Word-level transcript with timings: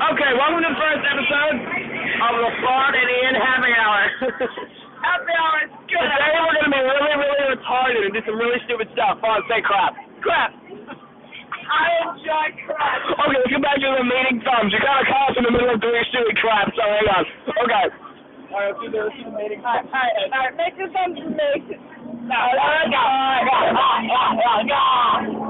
Okay, 0.00 0.32
welcome 0.32 0.64
to 0.64 0.72
the 0.72 0.80
first 0.80 1.04
episode 1.04 1.60
of 1.60 2.32
the 2.40 2.50
Fart 2.64 2.96
and 2.96 3.04
Ian 3.04 3.36
Happy 3.36 3.68
Hour. 3.68 4.00
Happy 5.04 5.32
hour 5.36 5.56
is 5.68 5.72
good. 5.92 6.00
Today 6.00 6.40
we're 6.40 6.56
going 6.56 6.68
to 6.68 6.72
be 6.72 6.80
really, 6.88 7.16
really 7.20 7.44
retarded 7.52 8.08
and 8.08 8.12
do 8.16 8.20
some 8.24 8.40
really 8.40 8.56
stupid 8.64 8.88
stuff. 8.96 9.20
Fun, 9.20 9.44
say 9.44 9.60
crap. 9.60 9.92
Crap. 10.24 10.56
I 10.56 11.84
enjoy 12.16 12.48
crap. 12.64 13.12
Okay, 13.12 13.44
let's 13.44 13.52
get 13.52 13.60
back 13.60 13.76
to 13.76 13.92
the 13.92 14.04
meeting 14.08 14.40
thumbs. 14.40 14.72
You 14.72 14.80
got 14.80 15.04
to 15.04 15.06
call 15.08 15.32
us 15.32 15.36
in 15.36 15.44
the 15.44 15.52
middle 15.52 15.68
of 15.68 15.76
doing 15.84 16.00
stupid 16.08 16.32
crap, 16.40 16.72
so 16.72 16.80
hang 16.80 17.04
on. 17.20 17.24
Okay. 17.60 17.86
Alright, 18.56 18.72
let's 18.72 18.80
do 18.80 18.88
the, 18.88 19.04
let's 19.04 19.20
do 19.20 19.28
the 19.28 19.36
meeting. 19.36 19.60
Alright, 19.60 19.84
alright, 19.84 20.32
alright, 20.32 20.56
make 20.56 20.80
your 20.80 20.88
thumbs 20.96 21.20
make. 21.28 21.76
No, 22.24 22.40
no, 22.40 22.64
no, 22.88 23.04
I'm 23.04 23.44
gonna 23.44 23.52
make 23.52 23.52
them 23.52 23.76
hug. 23.76 24.00
Thank 24.08 24.08
you. 24.08 24.48
I 24.48 24.64
get 24.64 24.80
it. 25.28 25.36
No, 25.36 25.49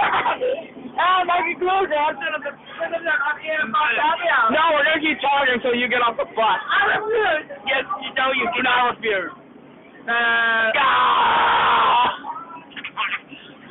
ah, 0.00 1.24
Mikey 1.24 1.54
I'm 1.60 2.14
gonna 2.16 2.40
the 2.42 2.50
I'm 2.50 2.90
gonna 2.90 3.14
No, 4.50 4.62
we're 4.74 4.84
gonna 4.84 5.00
keep 5.00 5.20
talking 5.20 5.54
until 5.54 5.74
you 5.74 5.88
get 5.88 6.02
off 6.02 6.16
the 6.16 6.24
bus. 6.34 6.58
I 6.60 6.98
refuse. 6.98 7.46
Yes, 7.66 7.84
you 8.02 8.10
know 8.14 8.32
you 8.34 8.46
do 8.56 8.62
not 8.62 8.96
refuse. 8.96 9.30
Uh, 10.08 10.72
Ah! 10.74 12.08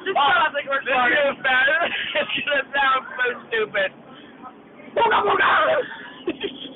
this 0.05 0.15
sounds 0.15 0.53
like 0.53 0.67
we're 0.69 0.79
This 0.85 0.93
is 0.93 0.95
gonna 0.95 1.35
sound, 1.43 1.91
it's 2.15 2.31
gonna 2.45 2.63
sound 2.71 3.01
so 3.17 3.25
stupid. 3.49 3.89
Booga 4.95 5.19
booga! 5.25 5.51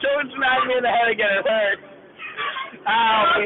Someone 0.03 0.28
smacked 0.34 0.67
me 0.67 0.75
in 0.77 0.83
the 0.83 0.91
head 0.91 1.09
again. 1.09 1.39
It 1.39 1.47
hurt. 1.47 1.78
Ow! 2.89 3.39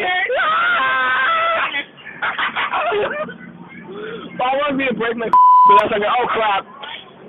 Well, 4.39 4.49
I 4.49 4.57
wanted 4.57 4.77
me 4.77 4.85
to 4.89 4.95
break 4.95 5.17
my 5.17 5.29
but 5.29 5.79
that's 5.79 5.93
like, 5.93 6.03
oh 6.03 6.27
crap. 6.33 6.67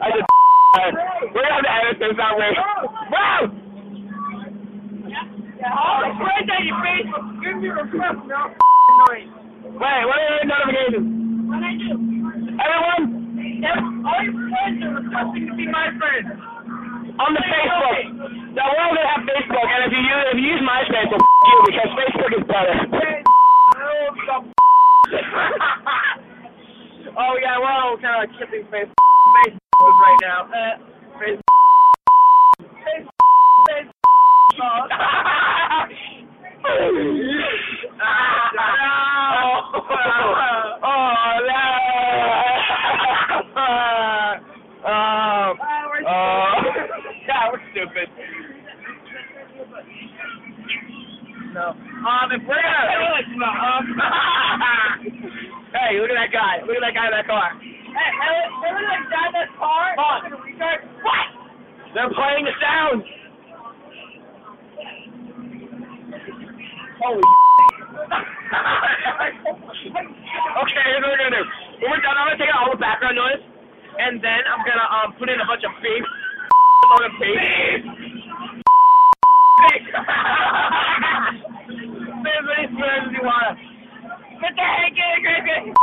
I 0.02 0.09
just 0.09 0.25
We're 1.35 1.44
gonna 1.44 1.53
have 1.53 1.63
to 1.63 1.72
edit 1.72 2.00
this 2.00 2.18
out 2.19 2.38
way. 2.38 2.50
Wow! 3.12 3.52
Oh, 5.66 6.00
it's 6.03 6.19
right 6.19 6.46
you 6.63 6.75
Facebook. 6.81 7.25
Give 7.44 7.58
me 7.62 7.68
a 7.69 7.74
request, 7.74 8.25
no. 8.28 8.56
Wait, 9.08 9.28
what 9.74 10.19
are 10.19 10.40
the 10.41 10.47
notifications? 10.47 11.22
What 11.53 11.62
I 11.62 11.78
do? 11.78 11.94
Everyone 12.58 13.30
all 14.03 14.19
your 14.25 14.34
friends 14.34 14.81
are 14.81 14.97
requesting 14.97 15.46
to 15.47 15.53
be 15.53 15.68
my 15.69 15.86
friend. 16.02 16.25
on 17.22 17.30
the 17.38 17.44
Facebook. 17.46 18.09
Now 18.58 18.74
we're 18.74 18.81
all 18.81 18.97
have 18.97 19.22
Facebook, 19.22 19.68
and 19.69 19.86
if 19.86 19.94
you 19.94 20.02
use 20.02 20.25
if 20.34 20.38
you 20.41 20.47
use 20.50 20.62
MySpace, 20.66 21.14
well, 21.14 21.22
f- 21.22 21.46
you 21.46 21.58
because 21.69 21.94
Facebook 21.94 22.34
is 22.41 22.46
better. 22.50 22.74
oh 27.22 27.38
yeah, 27.38 27.62
we're 27.62 27.70
all 27.70 28.02
kind 28.02 28.25
of 28.25 28.34
kipping 28.40 28.66
Facebook. 28.74 28.97
Facebook 29.46 29.94
right 30.02 30.18
now. 30.22 30.50
Uh, 30.50 30.78
Facebook. 31.22 31.41
oh, 34.58 34.88
oh, 40.84 41.40
no. 41.47 41.53
Oh, 44.85 45.53
oh. 46.06 46.53
Yeah, 47.28 47.50
we're 47.52 47.59
stupid. 47.84 48.08
No. 51.54 51.70
Um, 51.70 52.32
if 52.32 52.42
we're 52.48 52.56
gonna, 52.56 53.46
um, 53.46 53.86
hey, 55.76 56.00
look 56.00 56.10
at 56.10 56.16
that 56.16 56.32
guy. 56.32 56.64
Look 56.66 56.76
at 56.78 56.82
that 56.82 56.96
guy 56.96 57.06
in 57.08 57.14
that 57.14 57.28
car. 57.28 57.52
Hey, 57.62 58.10
hey, 58.24 58.48
remember 58.58 58.82
that 58.90 59.06
guy 59.12 59.28
in 59.28 59.34
that 59.38 59.50
car? 59.60 59.94
What? 60.00 60.34
What? 61.04 61.28
They're 61.94 62.10
playing 62.10 62.46
the 62.46 62.56
sounds. 62.58 63.06
Holy. 67.04 67.22
okay, 70.64 70.84
here's 70.88 71.04
what 71.04 71.12
we're 71.12 71.22
gonna 71.22 71.38
do. 71.38 71.44
When 71.84 71.92
we're 71.92 72.02
done, 72.02 72.18
I'm 72.18 72.28
gonna 72.32 72.40
take 72.40 72.50
out 72.50 72.66
all 72.66 72.72
the 72.72 72.82
background 72.82 73.18
noise, 73.20 73.44
and 74.00 74.24
then 74.24 74.42
I'm 74.50 74.66
gonna 74.66 74.88
um 74.90 75.14
put 75.20 75.30
in 75.30 75.38
a 75.38 75.46
bunch 75.46 75.62
of 75.68 75.72
beep. 75.84 76.02
On. 76.94 77.09
Beep. 77.20 77.81
Say 82.22 82.30
as 82.30 82.46
many 82.46 82.66
swears 82.76 83.04
as 83.08 83.14
you 83.14 83.24
want. 83.24 83.58
Get 84.42 84.54
the 84.54 84.62
heck 84.62 84.94
in, 84.94 85.74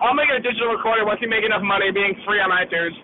I'll 0.00 0.14
make 0.14 0.30
a 0.30 0.40
digital 0.40 0.68
recorder 0.72 1.04
once 1.04 1.20
you 1.20 1.28
make 1.28 1.44
enough 1.44 1.62
money 1.62 1.90
being 1.92 2.14
free 2.24 2.40
on 2.40 2.50
iTunes. 2.50 2.96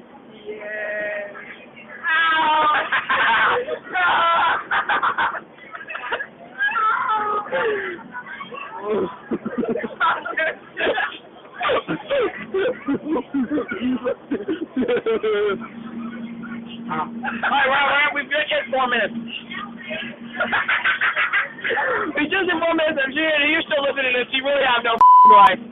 Alright, 16.93 17.69
well, 17.69 17.87
well, 17.87 18.11
we've 18.15 18.31
got 18.31 18.45
just 18.49 18.72
four 18.83 18.91
minutes. 18.91 19.15
it's 22.19 22.35
just 22.35 22.51
in 22.51 22.59
four 22.59 22.75
minutes. 22.75 22.99
If 22.99 23.15
you're, 23.15 23.31
you're 23.47 23.63
still 23.63 23.79
listening 23.87 24.11
to 24.11 24.19
this, 24.19 24.27
you 24.35 24.43
really 24.43 24.67
have 24.67 24.83
no 24.83 24.99
life. 25.31 25.63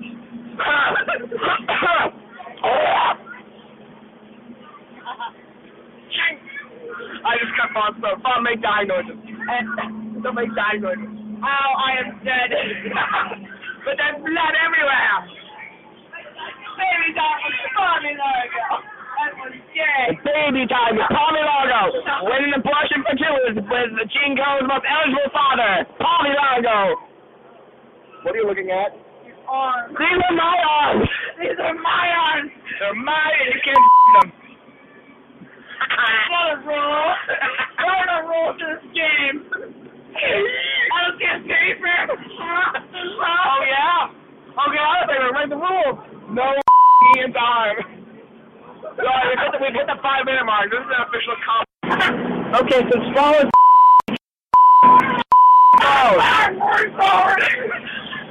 I 7.21 7.36
just 7.36 7.53
cut 7.59 7.68
Fawn 7.74 7.92
so 8.01 8.16
Fawn 8.22 8.42
make 8.47 8.62
dying 8.62 8.89
noises. 8.89 9.18
Don't 10.22 10.34
make 10.34 10.54
dying 10.54 10.80
noises. 10.83 11.09
Ow, 11.42 11.71
I 11.83 11.98
am 11.98 12.21
dead. 12.22 12.51
but 13.84 13.97
there's 13.98 14.22
blood 14.22 14.54
everywhere. 14.54 15.27
Baby 16.78 17.10
dog 17.18 17.42
was 17.42 17.59
Tommy 17.74 18.15
Largo. 18.15 18.86
That 18.86 19.00
was. 19.37 19.53
Baby 20.25 20.65
time 20.67 20.97
with 20.97 21.11
Tommy 21.13 21.43
Largo. 21.45 21.93
Winning 22.25 22.53
the 22.57 22.63
portion 22.65 23.05
for 23.05 23.15
two 23.17 23.34
is 23.53 23.57
with 23.61 23.91
Gene 24.13 24.37
Cole's 24.37 24.65
most 24.65 24.87
eligible 24.89 25.31
father, 25.33 25.84
Tommy 26.01 26.33
Largo. 26.33 26.97
What 28.25 28.34
are 28.34 28.39
you 28.39 28.49
looking 28.49 28.71
at? 28.71 28.97
Arms. 29.49 29.97
These 29.99 30.21
are 30.22 30.37
my 30.37 30.57
arms. 30.63 31.09
These 31.41 31.59
are 31.59 31.75
my 31.75 32.07
arms. 32.07 32.51
They're 32.78 32.95
mine 32.95 33.37
and 33.45 33.51
you 33.51 33.61
can't 33.65 33.84
them. 34.22 34.28
What 36.31 36.47
a 36.49 36.57
rule. 36.65 37.11
What 37.83 38.09
a 38.09 38.21
rule 38.25 38.53
to 38.57 38.65
this 38.78 38.84
game. 38.95 39.37
I 40.15 40.97
don't 41.03 41.19
get 41.19 41.43
paper. 41.45 42.15
Oh 42.15 43.61
yeah. 43.66 44.07
Okay, 44.55 44.78
I 44.78 45.07
think 45.07 45.19
we're 45.34 45.49
the 45.49 45.57
rules. 45.57 45.99
No 46.31 46.47
in 47.25 47.33
time. 47.33 48.00
We've 49.60 49.68
hit, 49.68 49.77
the, 49.77 49.77
we've 49.77 49.77
hit 49.77 49.84
the 49.86 49.97
five 50.03 50.24
minute 50.24 50.45
mark. 50.45 50.71
This 50.71 50.80
is 50.80 50.86
an 50.89 51.03
official 51.09 51.36
comp. 51.45 51.66
Okay, 52.51 52.83
so 52.91 52.98
small 53.12 53.33
is 53.34 53.41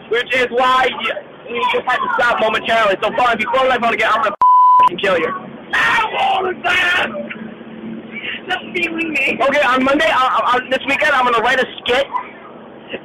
Which 0.09 0.35
is 0.35 0.47
why 0.51 0.89
you, 0.89 1.13
you 1.55 1.61
just 1.71 1.85
had 1.87 1.97
to 1.97 2.09
stop 2.17 2.39
momentarily. 2.41 2.97
So 3.01 3.11
far, 3.15 3.33
if 3.33 3.39
you 3.39 3.47
close 3.47 3.69
my 3.69 3.79
phone 3.79 3.93
again, 3.93 4.09
I'm 4.11 4.21
gonna 4.23 4.35
kill 5.01 5.17
you. 5.17 5.31
me. 9.07 9.37
Okay, 9.39 9.61
on 9.61 9.85
Monday, 9.85 10.11
uh, 10.11 10.41
uh, 10.43 10.59
this 10.69 10.85
weekend, 10.85 11.13
I'm 11.13 11.23
gonna 11.25 11.39
write 11.39 11.59
a 11.59 11.65
skit, 11.79 12.05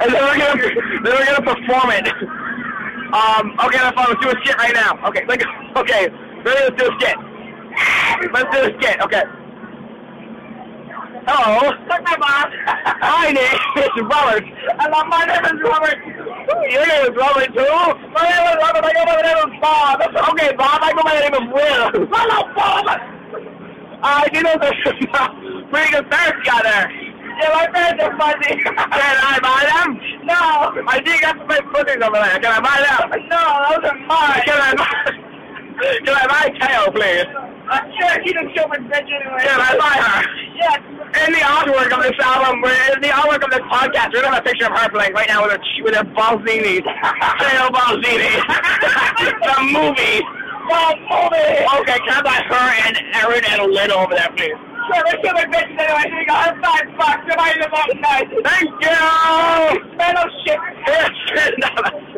and 0.01 0.13
then 0.13 0.25
we're 0.25 0.39
gonna 0.39 0.57
then 1.05 1.15
we're 1.15 1.27
gonna 1.27 1.43
perform 1.43 1.91
it. 1.93 2.09
Um, 3.15 3.55
okay, 3.67 3.79
that's 3.79 3.95
fine. 3.95 4.09
Let's 4.09 4.21
do 4.21 4.31
a 4.31 4.35
skit 4.43 4.57
right 4.59 4.75
now. 4.75 4.99
Okay, 5.09 5.25
like, 5.27 5.45
okay, 5.77 6.09
ready? 6.43 6.61
Let's 6.65 6.77
do 6.83 6.89
a 6.91 6.95
skit. 6.99 7.17
Let's 8.33 8.51
do 8.51 8.63
a 8.63 8.71
skit. 8.79 9.01
Okay. 9.03 9.23
Hello. 11.27 11.73
My 11.89 12.17
boss. 12.21 12.51
Hi, 13.01 13.33
Nick. 13.33 13.57
It's 13.77 13.97
Robert. 14.03 14.45
Hello, 14.79 15.05
my 15.09 15.25
name 15.25 15.45
is 15.45 15.59
Robert. 15.65 15.99
Your 16.69 16.85
name 16.85 17.05
is 17.09 17.17
Robert 17.17 17.49
too. 17.55 17.75
My 18.13 18.29
name 18.29 18.45
is 18.53 18.59
Robert. 18.61 18.85
I 18.85 18.93
go 18.93 19.05
by 19.09 19.17
the 19.17 19.25
name 19.25 19.41
of 19.41 19.53
Bob. 19.61 20.01
Okay, 20.05 20.53
Bob. 20.57 20.81
I 20.83 20.93
go 20.93 21.03
by 21.03 21.17
the 21.17 21.25
name 21.25 21.37
of 21.41 21.47
Will. 21.49 22.07
Hello, 22.13 22.39
Bob. 22.55 22.87
I 24.05 24.29
do 24.33 24.43
know 24.43 24.53
there's 24.61 24.77
some 24.85 25.71
pretty 25.71 25.93
good 25.93 26.11
parents 26.11 26.45
got 26.45 26.63
there. 26.65 26.93
Yeah, 27.41 27.51
my 27.57 27.67
parents 27.73 28.05
are 28.05 28.13
fuzzy. 28.21 28.61
Can 28.63 28.77
I 28.77 29.39
buy 29.41 29.65
them? 29.65 29.97
no. 30.29 30.85
I 30.87 31.01
think 31.03 31.23
that's 31.23 31.41
my 31.49 31.59
footage 31.73 32.03
over 32.03 32.21
there. 32.21 32.39
Can 32.39 32.53
I 32.53 32.61
buy 32.61 32.79
them? 32.85 33.29
No, 33.33 33.43
those 33.73 33.91
are 33.91 33.99
mine. 34.05 34.43
Can 34.45 34.61
I 34.61 34.75
buy? 34.77 35.25
Can 36.05 36.15
I 36.15 36.27
buy 36.29 36.45
Tail, 36.61 36.93
please? 36.93 37.54
Uh, 37.65 37.81
sure, 37.97 38.23
he 38.23 38.33
didn't 38.33 38.55
show 38.55 38.67
my 38.69 38.77
anyway. 38.77 39.41
Can 39.41 39.61
I 39.61 39.73
buy 39.81 39.97
her? 39.97 40.21
Yes. 40.55 40.81
In 41.27 41.33
the 41.33 41.41
artwork 41.41 41.91
of 41.97 42.03
this 42.05 42.19
album, 42.21 42.61
in 42.61 43.01
the 43.01 43.09
artwork 43.09 43.43
of 43.43 43.51
this 43.51 43.65
podcast, 43.73 44.13
we're 44.13 44.21
gonna 44.21 44.37
have 44.37 44.45
a 44.45 44.49
picture 44.49 44.67
of 44.67 44.77
her 44.77 44.89
playing 44.91 45.15
right 45.15 45.29
now 45.29 45.43
with 45.43 45.53
her 45.53 45.61
with 45.83 45.95
her 45.95 46.05
Balzini. 46.05 46.85
Tail 46.85 47.73
Balzini. 47.73 48.37
the 49.49 49.57
movie. 49.73 50.21
The 50.69 50.85
movie. 51.09 51.65
Okay, 51.81 51.99
can 52.05 52.13
I 52.13 52.23
buy 52.23 52.41
her 52.53 52.67
and 52.85 53.01
Aaron 53.17 53.45
and 53.49 53.73
Lynn 53.73 53.91
over 53.93 54.15
there, 54.15 54.29
please? 54.37 54.53
Sure, 54.93 55.03
they 55.09 55.17
show 55.25 55.33
my 55.33 55.45
bitch 55.49 55.73
anyway. 55.73 56.05
Here 56.05 56.21
you 56.21 56.27
go. 56.27 56.35
Have 56.35 56.61
five 56.61 56.85
bucks. 57.01 57.25
I 57.33 57.57
live 57.57 57.73
up 57.73 57.89
nice. 57.97 58.29
Thank 58.45 58.69
you! 58.85 58.93
Oh 60.01 60.29
shit. 60.45 62.05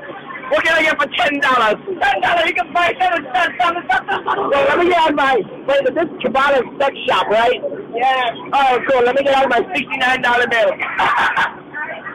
Ten 0.46 0.52
dollars. 0.52 0.52
What 0.52 0.64
can 0.64 0.74
I 0.76 0.82
get 0.82 0.96
for 1.00 1.08
ten 1.18 1.40
dollars? 1.40 1.76
Ten 1.86 2.20
dollars. 2.20 2.46
You 2.46 2.54
can 2.54 2.72
buy 2.72 2.94
seven 3.00 3.26
cents. 3.34 3.54
Well, 3.58 4.64
let 4.68 4.78
me 4.78 4.88
get 4.88 4.98
out 4.98 5.10
of 5.10 5.16
my 5.16 5.34
wait, 5.66 5.82
this 5.84 6.04
is 6.04 6.10
Cabana 6.22 6.62
sex 6.78 6.94
shop, 7.06 7.26
right? 7.26 7.60
Yeah. 7.94 8.30
Oh, 8.52 8.78
cool. 8.88 9.02
Let 9.02 9.16
me 9.16 9.22
get 9.24 9.34
out 9.34 9.44
of 9.44 9.50
my 9.50 9.62
sixty-nine 9.74 10.22
dollar 10.22 10.46
bill. 10.46 10.70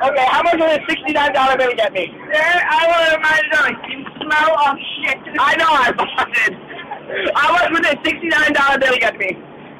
okay, 0.07 0.27
how 0.31 0.43
much 0.43 0.55
will 0.55 0.71
this 0.71 0.79
sixty-nine 0.87 1.33
dollar 1.33 1.57
bill 1.57 1.73
get 1.75 1.91
me? 1.93 2.07
There, 2.31 2.61
I 2.69 2.87
want 2.87 3.15
remind 3.19 3.83
you, 3.89 3.99
you 3.99 4.05
smell 4.23 4.51
of 4.63 4.77
shit. 4.79 5.19
I 5.39 5.55
know 5.59 5.67
I 5.67 5.91
bought 5.91 6.31
it. 6.47 6.53
How 7.35 7.51
much 7.51 7.67
would 7.71 7.83
this 7.83 7.99
sixty-nine 8.05 8.53
dollar 8.53 8.79
bill 8.79 8.95
get 8.99 9.17
me? 9.17 9.35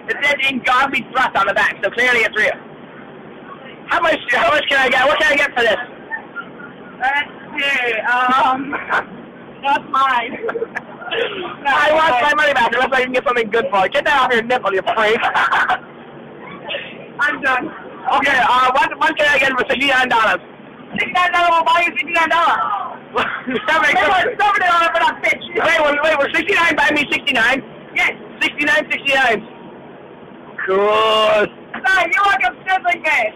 It 0.09 0.17
says 0.23 0.35
in 0.49 0.59
Godly 0.63 1.07
Thrust 1.11 1.35
on 1.37 1.47
the 1.47 1.53
back, 1.53 1.77
so 1.83 1.89
clearly 1.91 2.21
it's 2.27 2.35
real. 2.35 2.57
How 3.87 4.01
much? 4.01 4.19
How 4.31 4.49
much 4.49 4.65
can 4.67 4.79
I 4.79 4.89
get? 4.89 5.07
What 5.07 5.19
can 5.19 5.31
I 5.31 5.35
get 5.35 5.51
for 5.55 5.63
this? 5.63 5.79
Let's 6.99 7.40
see. 7.57 7.99
Um, 8.07 8.71
that's 9.63 9.85
mine. 9.89 10.37
I 11.11 11.91
want 11.91 12.21
my 12.23 12.33
money 12.35 12.53
back 12.53 12.71
unless 12.73 12.91
I 12.91 13.03
can 13.03 13.11
get 13.11 13.23
something 13.27 13.49
good 13.49 13.67
for 13.69 13.85
it. 13.85 13.93
Get 13.93 14.05
that 14.05 14.21
off 14.21 14.33
your 14.33 14.43
nipple, 14.43 14.73
you 14.73 14.81
freak. 14.95 15.19
I'm 17.19 17.41
done. 17.41 17.67
okay, 18.17 18.39
uh, 18.41 18.71
what, 18.71 18.89
what 18.97 19.17
can 19.17 19.27
I 19.27 19.37
get 19.37 19.51
for 19.51 19.65
sixty-nine 19.69 20.09
dollars? 20.09 20.41
Sixty-nine 20.97 21.31
dollars 21.31 21.51
will 21.51 21.65
buy 21.67 21.83
you 21.85 21.91
sixty-nine 21.93 22.29
dollars. 22.29 22.91
Seventy 23.11 23.93
They 23.93 24.07
want 24.07 24.27
seventy 24.39 24.65
dollars 24.65 24.91
for 24.95 25.01
that 25.03 25.19
bitch. 25.19 25.43
Wait, 25.51 25.79
wait, 25.83 25.99
wait, 26.01 26.15
we're 26.17 26.31
69 26.31 26.75
buy 26.75 26.89
me 26.95 27.03
69? 27.11 27.63
Yes. 27.93 28.15
69, 28.41 28.87
69. 28.89 29.47
Cool. 30.65 31.45
Sorry, 31.83 32.07
you 32.07 32.21
walk 32.23 32.39
upstairs 32.47 32.83
like 32.85 33.03
this. 33.03 33.33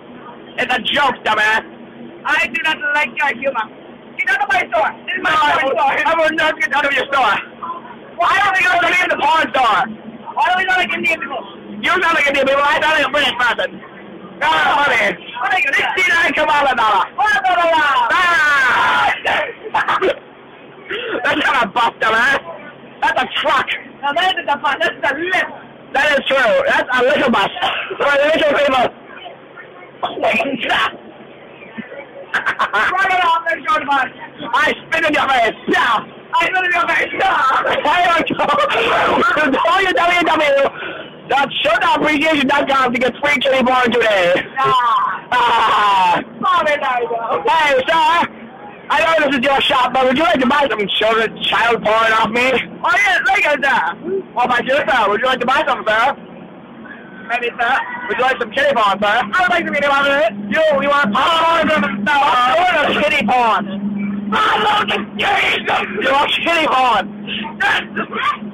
It's 0.58 0.74
a 0.74 0.80
joke, 0.80 1.20
dumbass. 1.28 1.68
I 2.24 2.48
do 2.48 2.62
not 2.64 2.78
like 2.96 3.12
your 3.20 3.36
humor. 3.38 3.68
Get 4.18 4.30
out 4.32 4.42
of 4.44 4.50
my 4.50 4.62
store. 4.72 4.92
This 5.06 5.16
is 5.16 5.24
my 5.24 5.32
No, 5.32 5.38
I 5.40 5.60
store. 5.60 5.94
I 6.06 6.14
will 6.16 6.34
not 6.36 6.60
get 6.60 6.74
out 6.74 6.86
of 6.86 6.94
your 6.94 7.06
store. 7.12 7.36
Why 8.16 8.34
don't 8.40 8.56
we 8.56 8.64
go 8.64 8.72
to 8.80 8.88
in 8.88 9.10
the 9.12 9.20
porn 9.20 9.46
store? 9.52 9.82
Why 10.36 10.46
do 10.52 10.54
we 10.58 10.66
not 10.66 10.78
like 10.80 10.94
Indian 10.94 11.20
people? 11.20 11.44
You 11.84 11.92
sound 11.92 12.16
like 12.16 12.26
a 12.26 12.30
Indian 12.30 12.48
people. 12.48 12.64
I 12.64 12.80
sound 12.80 12.96
like 12.96 13.08
a 13.08 13.12
British 13.12 13.36
person. 13.36 13.70
Ah, 14.42 14.84
money. 14.84 15.16
What 15.40 15.54
are 15.54 15.60
you 15.60 15.66
gonna 15.68 15.96
69 15.96 16.34
Kamala 16.34 16.76
dollar. 16.76 17.08
About 17.16 17.56
a? 17.56 17.72
Ah! 18.12 19.14
That's 21.24 21.42
not 21.46 21.64
a 21.64 21.68
bus, 21.68 21.92
dumbass. 22.00 22.40
That's 23.02 23.22
a 23.22 23.28
truck. 23.42 23.68
Now 24.02 24.14
that 24.14 24.38
is 24.38 24.46
the 24.46 24.58
fun. 24.62 24.78
That's 24.80 25.00
the 25.02 25.12
lift. 25.20 25.52
That 25.94 26.20
is 26.20 26.26
true. 26.28 26.52
That's 26.68 26.90
a 26.92 27.02
little 27.04 27.32
bus. 27.32 27.50
For 27.98 28.12
the 28.12 28.26
little 28.36 28.54
people. 28.60 28.86
Run 32.36 33.12
it 33.12 33.24
off 33.24 33.44
bus. 33.86 34.08
I 34.54 34.74
spit 34.74 35.06
in 35.06 35.14
your 35.14 35.28
face. 35.30 35.56
Yeah. 35.70 36.04
I 36.38 36.50
know 36.50 36.62
your 36.64 36.88
face. 36.90 37.14
Why 37.86 38.04
don't 38.06 38.30
you 38.30 38.36
www.showdownappreciation.com 41.30 42.94
to 42.94 43.00
get 43.00 43.14
free 43.18 43.38
kitty 43.40 43.64
porn 43.64 43.92
today. 43.92 44.34
Nah. 44.56 45.32
Ah. 45.32 46.22
Sorry, 46.44 46.76
Nigel. 46.78 47.44
Hey, 47.48 47.80
sir. 47.88 48.42
I 48.88 49.02
know 49.02 49.16
this 49.26 49.40
is 49.40 49.44
your 49.44 49.60
shop, 49.62 49.94
but 49.94 50.06
would 50.06 50.18
you 50.18 50.24
like 50.24 50.40
to 50.40 50.48
buy 50.48 50.68
some 50.70 50.88
children, 50.88 51.42
child 51.42 51.84
porn 51.84 52.12
off 52.14 52.30
me? 52.30 52.52
Oh, 52.84 52.96
yeah, 52.96 53.18
look 53.26 53.46
at 53.46 53.62
that. 53.62 53.96
What 54.34 54.46
about 54.46 54.66
you, 54.66 54.76
sir? 54.76 55.10
Would 55.10 55.22
you 55.22 55.26
like 55.26 55.40
to 55.40 55.46
buy 55.46 55.64
some, 55.66 55.84
sir? 55.88 56.16
Maybe, 57.28 57.50
sir. 57.58 57.74
Would 58.08 58.18
you 58.18 58.24
like 58.24 58.38
some 58.40 58.52
kitty 58.52 58.74
porn, 58.76 59.02
sir? 59.02 59.18
I 59.18 59.38
would 59.42 59.50
like 59.50 59.66
get 59.66 59.86
about 59.86 60.06
it. 60.06 60.34
You, 60.46 60.62
you 60.82 60.90
want 60.90 61.10
porn? 61.10 61.66
No, 62.06 62.14
I 62.14 62.54
want 62.62 62.76
a 62.86 63.02
kitty 63.02 63.26
porn. 63.26 63.86
I 64.32 64.62
love 64.62 64.86
the 64.90 65.00
kitty. 65.18 65.66
You 66.06 66.12
want 66.14 66.30
kitty 66.38 66.68
porn? 66.70 67.06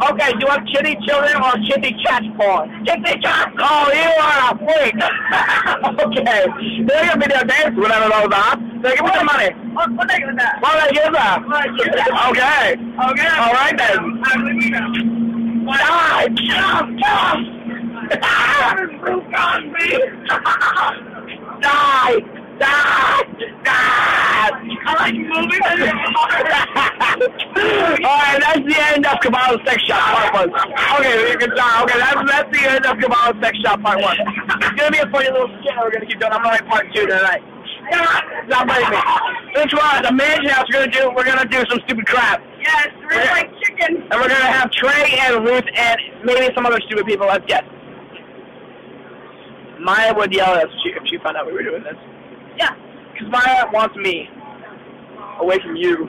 Okay, 0.08 0.32
do 0.34 0.40
you 0.40 0.48
want 0.48 0.64
kitty 0.72 0.96
children 1.04 1.36
or 1.36 1.52
kitty 1.68 1.92
cat 2.04 2.24
porn? 2.40 2.72
Kitty 2.86 3.20
cat. 3.20 3.52
Oh, 3.60 3.92
you 3.92 4.08
are 4.24 4.40
a 4.48 4.56
freak. 4.56 4.96
okay. 6.08 6.48
They're 6.88 7.06
gonna 7.08 7.20
be 7.20 7.28
there 7.28 7.44
dance 7.44 7.76
whatever 7.76 8.08
those 8.08 8.32
are. 8.32 8.56
So 8.56 8.88
give 8.88 9.04
me 9.04 9.12
some 9.14 9.26
money. 9.26 9.52
What, 9.76 9.92
what 9.96 10.12
are 10.12 10.20
you 10.20 10.32
gonna 10.32 10.40
do? 10.40 10.48
What 10.64 10.74
did 10.80 10.84
I 10.84 10.92
give 10.96 11.12
them? 11.12 11.38
What 11.50 11.60
I 11.60 11.68
give 11.76 11.92
them? 11.92 12.12
Okay. 12.32 12.68
Okay. 13.12 13.32
All 13.36 13.54
right 13.54 13.76
then. 13.78 14.22
I'm 14.26 14.46
leaving 14.46 14.72
now. 14.72 15.22
Die! 15.72 16.28
Jump! 16.36 17.00
Jump! 17.00 17.02
Ah! 17.06 17.61
On 18.12 19.72
me. 19.72 19.90
Die! 21.62 22.20
Die! 22.60 23.24
Die! 23.64 24.62
I 24.84 24.96
like. 25.00 25.16
Alright, 28.02 28.42
that's 28.42 28.66
the 28.66 28.78
end 28.80 29.06
of 29.06 29.20
Kabbalah 29.22 29.58
Sex 29.66 29.84
Shop 29.84 30.00
Part 30.00 30.34
1. 30.34 30.54
Okay, 31.00 31.32
you 31.32 31.38
can 31.38 31.52
start. 31.56 31.84
Okay, 31.84 32.00
that's, 32.00 32.22
that's 32.30 32.50
the 32.52 32.70
end 32.70 32.86
of 32.86 32.98
Kabbalah 32.98 33.34
Sex 33.42 33.58
Shop 33.60 33.82
Part 33.82 34.02
1. 34.02 34.18
It's 34.20 34.70
gonna 34.80 34.92
be 34.92 34.98
a 34.98 35.10
funny 35.10 35.30
little 35.30 35.50
skit 35.60 35.74
we're 35.78 35.92
gonna 35.92 36.06
keep 36.06 36.20
doing. 36.20 36.32
I'm 36.32 36.44
gonna 36.44 36.56
write 36.56 36.68
Part 36.68 36.94
2 36.94 37.08
tonight. 37.08 37.44
Stop 38.48 38.68
biting 38.68 38.90
me. 38.90 38.98
This 39.56 39.74
one, 39.74 40.04
the 40.04 40.12
mansion 40.14 40.50
house, 40.50 40.66
we're 40.72 40.80
gonna 40.80 40.92
do, 40.92 41.12
we're 41.16 41.26
gonna 41.26 41.48
do 41.48 41.64
some 41.70 41.80
stupid 41.86 42.06
crap. 42.08 42.42
Yes, 42.62 42.90
really 43.10 43.28
like 43.28 43.52
chicken. 43.64 44.04
And 44.12 44.22
we're 44.22 44.30
gonna 44.30 44.52
have 44.52 44.72
Trey 44.72 45.20
and 45.20 45.44
Ruth 45.46 45.66
and 45.76 46.00
maybe 46.24 46.54
some 46.56 46.66
other 46.66 46.80
stupid 46.88 47.06
people 47.06 47.30
as 47.30 47.40
guests. 47.48 47.70
Maya 49.82 50.14
would 50.16 50.34
yell 50.34 50.56
at 50.56 50.68
us 50.68 50.74
if 50.74 50.80
she, 50.84 50.90
if 50.90 51.04
she 51.10 51.18
found 51.24 51.38
out 51.38 51.46
we 51.46 51.54
were 51.54 51.64
doing 51.64 51.84
this. 51.84 51.98
Yeah. 52.58 52.76
Because 53.14 53.30
Maya 53.32 53.66
wants 53.74 53.96
me 53.98 54.30
away 55.40 55.58
from 55.60 55.76
you. 55.76 56.08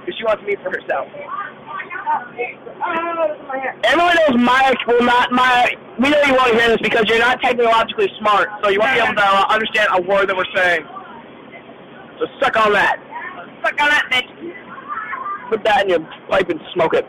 Because 0.00 0.18
she 0.18 0.24
wants 0.24 0.42
me 0.44 0.56
for 0.62 0.70
herself. 0.70 1.08
Oh. 1.14 1.42
Everyone 3.84 4.14
knows 4.16 4.36
Maya 4.38 4.74
will 4.86 5.04
not, 5.04 5.32
Maya, 5.32 5.68
we 5.98 6.10
know 6.10 6.20
you 6.26 6.34
won't 6.34 6.54
hear 6.54 6.68
this 6.68 6.80
because 6.82 7.04
you're 7.08 7.18
not 7.18 7.40
technologically 7.42 8.08
smart, 8.18 8.48
so 8.62 8.70
you 8.70 8.80
won't 8.80 8.94
be 8.94 9.00
able 9.00 9.14
to 9.14 9.22
uh, 9.22 9.46
understand 9.48 9.88
a 9.92 10.02
word 10.02 10.28
that 10.28 10.36
we're 10.36 10.44
saying. 10.54 10.84
So 12.18 12.26
suck 12.40 12.56
on 12.56 12.72
that. 12.72 12.98
Suck 13.64 13.80
on 13.80 13.88
that 13.88 14.08
bitch. 14.10 14.28
Put 15.50 15.64
that 15.64 15.84
in 15.84 15.90
your 15.90 16.00
pipe 16.28 16.48
and 16.48 16.60
smoke 16.74 16.94
it. 16.94 17.06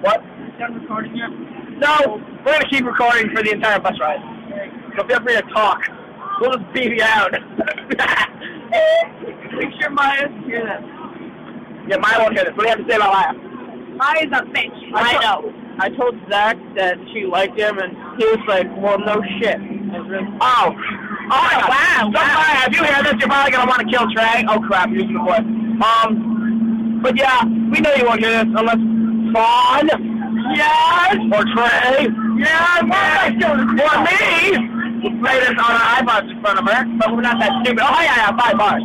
What? 0.00 0.22
Done 0.60 0.78
recording 0.78 1.16
yet? 1.16 1.30
No, 1.80 2.20
we're 2.44 2.52
gonna 2.52 2.68
keep 2.68 2.84
recording 2.84 3.34
for 3.34 3.42
the 3.42 3.52
entire 3.52 3.80
bus 3.80 3.94
ride. 3.98 4.20
So 4.94 5.08
feel 5.08 5.18
free 5.22 5.32
to 5.36 5.42
talk. 5.54 5.80
We'll 6.38 6.52
just 6.52 6.70
beat 6.74 6.98
you 6.98 7.02
out. 7.02 7.32
Make 9.56 9.70
sure 9.80 9.88
Maya 9.88 10.28
hear 10.44 10.66
that. 10.66 10.82
yeah, 11.88 11.96
Maya 11.96 12.18
won't 12.18 12.34
hear 12.34 12.44
this. 12.44 12.52
What 12.56 12.64
do 12.64 12.68
you 12.68 12.76
have 12.76 12.84
to 12.84 12.90
say 12.90 12.96
about 12.96 13.10
Maya? 13.10 13.32
Maya's 13.96 14.32
a 14.36 14.44
bitch. 14.52 14.92
I 14.94 15.16
know. 15.24 15.50
I 15.78 15.88
told 15.96 16.14
Zach 16.28 16.58
that 16.76 16.98
she 17.14 17.24
liked 17.24 17.58
him, 17.58 17.78
and 17.78 17.96
he 18.20 18.26
was 18.26 18.44
like, 18.46 18.66
"Well, 18.76 18.98
no 18.98 19.22
shit." 19.40 19.56
Oh. 20.42 20.74
Oh 21.32 21.40
my 21.40 21.56
God. 21.56 21.70
wow, 21.70 22.10
wow. 22.12 22.36
Maya, 22.36 22.68
if 22.68 22.76
you 22.76 22.84
hear 22.84 23.02
this, 23.02 23.14
you're 23.18 23.30
probably 23.30 23.52
gonna 23.52 23.66
want 23.66 23.80
to 23.80 23.88
kill 23.88 24.06
Trey. 24.12 24.44
Oh 24.46 24.60
crap, 24.60 24.90
you're 24.90 25.06
the 25.06 25.18
voice. 25.24 25.40
Um, 25.40 27.00
but 27.02 27.16
yeah, 27.16 27.46
we 27.46 27.80
know 27.80 27.94
you 27.94 28.04
won't 28.04 28.20
hear 28.20 28.44
this 28.44 28.54
unless 28.54 28.76
Fawn. 29.32 30.09
Yes. 30.54 31.16
Or 31.32 31.44
Trey. 31.54 32.08
Yes. 32.38 32.82
Or 33.44 33.96
me. 34.06 34.80
Play 35.00 35.40
this 35.40 35.56
on 35.56 35.72
an 35.72 36.04
iPod 36.04 36.30
in 36.30 36.40
front 36.42 36.58
of 36.60 36.64
her, 36.68 36.84
but 36.98 37.12
we're 37.12 37.22
not 37.22 37.40
that 37.40 37.52
stupid. 37.64 37.80
Oh 37.80 38.00
yeah, 38.04 38.20
I 38.20 38.28
have 38.28 38.36
five 38.36 38.56
bars. 38.60 38.84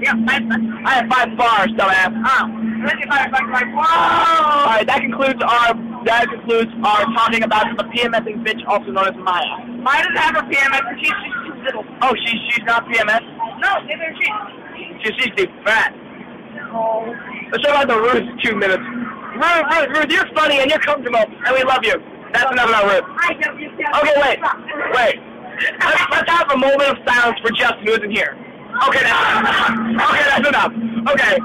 Yeah, 0.00 0.16
I, 0.28 0.40
I 0.84 0.90
have 0.96 1.08
five 1.12 1.36
bars, 1.36 1.68
dumbass. 1.76 2.08
oh, 2.08 2.48
then 2.88 2.98
you 2.98 3.06
got 3.06 3.30
like, 3.30 3.46
like, 3.52 3.68
All 3.76 3.84
whoa. 3.84 4.84
that 4.84 5.00
concludes 5.00 5.42
our 5.44 5.76
that 6.04 6.26
concludes 6.32 6.72
our 6.82 7.04
talking 7.12 7.42
about 7.44 7.68
the 7.76 7.84
PMSing 7.84 8.40
bitch, 8.44 8.64
also 8.66 8.90
known 8.92 9.08
as 9.12 9.16
Maya. 9.20 9.64
Maya 9.76 10.02
doesn't 10.02 10.16
have 10.16 10.34
her 10.40 10.46
PMS, 10.48 10.82
she's 10.98 11.12
she's 11.20 11.36
too 11.44 11.54
little. 11.64 11.84
Oh, 12.00 12.14
she's 12.24 12.40
she's 12.48 12.64
not 12.64 12.88
PMS. 12.88 13.20
No, 13.60 13.76
neither 13.84 14.08
is 14.08 14.16
she. 14.18 14.28
She's 15.04 15.12
she's 15.20 15.34
too 15.36 15.52
fat. 15.64 15.92
Oh. 16.72 17.12
Let's 17.52 17.62
talk 17.64 17.84
about 17.84 17.88
the 17.88 18.00
Ruth 18.00 18.24
two 18.42 18.56
minutes. 18.56 18.82
Ruth, 19.34 19.64
Ruth, 19.72 19.88
Ruth, 19.96 20.10
you're 20.12 20.26
funny 20.34 20.60
and 20.60 20.70
you're 20.70 20.80
comfortable, 20.80 21.18
and 21.24 21.50
we 21.54 21.62
love 21.64 21.84
you. 21.84 21.94
That's 22.32 22.50
enough 22.52 22.68
about 22.68 22.84
Ruth. 22.84 23.04
I 23.20 23.34
don't 23.34 23.58
you 23.60 23.68
Okay, 23.68 24.14
wait, 24.20 24.38
wait. 24.94 25.16
Let's, 25.80 26.02
let's 26.10 26.30
have 26.30 26.50
a 26.50 26.56
moment 26.56 26.82
of 26.82 26.96
silence 27.06 27.38
for 27.40 27.50
Justin, 27.52 27.86
who 27.86 27.92
isn't 27.92 28.10
here. 28.10 28.36
Okay, 28.88 29.02
that's 29.02 29.38
enough. 29.40 30.10
okay. 30.10 30.24
That's 30.28 30.48
enough. 30.48 30.72
Okay, 31.12 31.36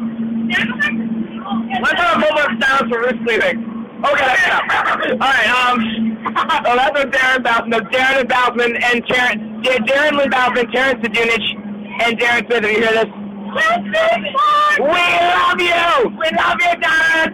let's 1.81 1.99
have 2.01 2.15
a 2.15 2.19
moment 2.19 2.45
of 2.51 2.63
silence 2.63 2.89
for 2.91 2.99
Ruth 2.99 3.19
sleeping. 3.25 3.57
Okay, 4.03 4.25
that's 4.25 4.45
enough. 4.45 5.21
All 5.21 5.31
right. 5.31 5.49
Um. 5.71 6.03
So 6.27 6.75
that's 6.75 6.91
what 6.91 7.09
Darren 7.11 7.41
Bousman, 7.41 7.67
no, 7.69 7.79
Darren 7.79 8.65
and 8.65 8.83
and 8.83 9.07
Terrence, 9.07 9.65
Da- 9.65 9.77
Darren 9.87 10.17
Lynn 10.17 10.29
Bousman, 10.29 10.71
Terrence 10.73 10.99
Zdunich, 11.07 12.03
and 12.05 12.19
Darren 12.19 12.45
Smith. 12.47 12.65
If 12.65 12.71
you 12.77 12.83
hear 12.83 12.91
this, 12.91 13.05
we 13.47 15.03
love 15.31 15.59
you. 15.59 16.09
We 16.17 16.27
love 16.35 16.59
you, 16.59 16.73
Darren. 16.83 17.29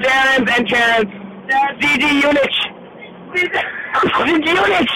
Darren 0.00 0.48
and 0.48 0.68
Terrence. 0.68 1.10
DD 1.80 2.04
Unich. 2.22 2.58
DD 3.34 4.48
Unich. 4.54 4.94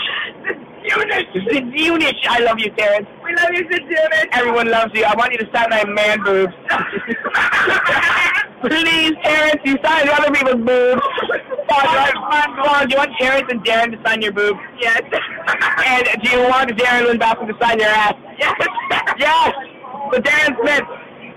Unich. 0.89 1.31
Unich. 1.75 2.27
I 2.29 2.39
love 2.41 2.59
you, 2.59 2.71
Terrence. 2.71 3.09
We 3.25 3.35
love 3.35 3.51
you, 3.53 3.67
Sid 3.71 3.83
Everyone 4.33 4.71
loves 4.71 4.93
you. 4.95 5.05
I 5.05 5.15
want 5.17 5.33
you 5.33 5.39
to 5.39 5.49
sign 5.53 5.71
my 5.71 5.85
man 5.85 6.23
boobs. 6.25 6.55
Please, 8.63 9.13
Terrence, 9.23 9.61
you 9.65 9.77
sign 9.85 10.09
other 10.09 10.33
people's 10.33 10.65
boobs. 10.65 11.03
Do, 11.21 11.77
you 11.77 12.21
want, 12.21 12.89
do 12.89 12.95
you 12.95 12.99
want 12.99 13.13
Terrence 13.21 13.47
and 13.51 13.65
Darren 13.65 13.91
to 13.93 14.09
sign 14.09 14.23
your 14.23 14.33
boobs? 14.33 14.59
Yes. 14.81 15.03
And 15.85 16.23
do 16.23 16.31
you 16.31 16.41
want 16.41 16.71
Darren 16.71 17.07
Lynn 17.07 17.19
Boston 17.19 17.49
to 17.49 17.55
sign 17.61 17.79
your 17.79 17.89
ass? 17.89 18.15
Yes. 18.39 18.55
Yes. 19.19 19.78
But 20.11 20.25
Darren 20.25 20.57
Smith. 20.61 20.87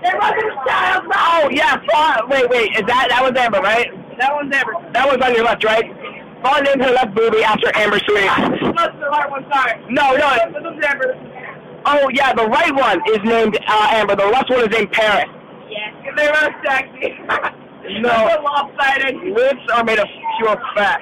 It 0.02 0.14
wasn't 0.18 0.50
a 0.50 0.56
child. 0.66 1.04
Oh, 1.14 1.48
yeah. 1.50 1.78
Vaughn, 1.90 2.28
wait, 2.28 2.50
wait. 2.50 2.70
Is 2.76 2.82
that 2.86 3.06
that 3.10 3.22
was 3.22 3.38
Amber, 3.38 3.60
right? 3.60 3.86
That 4.18 4.34
one's 4.34 4.54
Amber. 4.54 4.74
That 4.92 5.06
was 5.06 5.18
on 5.22 5.34
your 5.34 5.44
left, 5.44 5.62
right? 5.64 5.86
Vaughn 6.42 6.64
named 6.64 6.82
her 6.82 6.90
left 6.90 7.14
boobie 7.14 7.42
after 7.42 7.70
Amber 7.76 8.00
Sweet. 8.02 8.26
That's 8.76 8.98
the 8.98 9.08
right 9.10 9.30
one, 9.30 9.46
sorry. 9.52 9.78
No, 9.88 10.16
no. 10.18 10.28
This 10.50 10.58
one's 10.58 10.84
Amber. 10.84 11.14
Oh, 11.86 12.08
yeah. 12.12 12.34
The 12.34 12.46
right 12.46 12.74
one 12.74 13.00
is 13.14 13.20
named 13.22 13.56
uh, 13.68 13.88
Amber. 13.92 14.16
The 14.16 14.26
left 14.26 14.50
one 14.50 14.60
is 14.60 14.70
named 14.70 14.90
Paris. 14.90 15.30
Yes. 15.70 15.94
They 16.16 16.26
were 16.26 16.50
sexy. 16.66 17.14
No. 17.82 18.08
They're 18.28 18.40
lopsided. 18.40 19.16
Lips 19.34 19.60
are 19.74 19.82
made 19.84 19.98
of 19.98 20.06
pure 20.38 20.56
fat. 20.76 21.00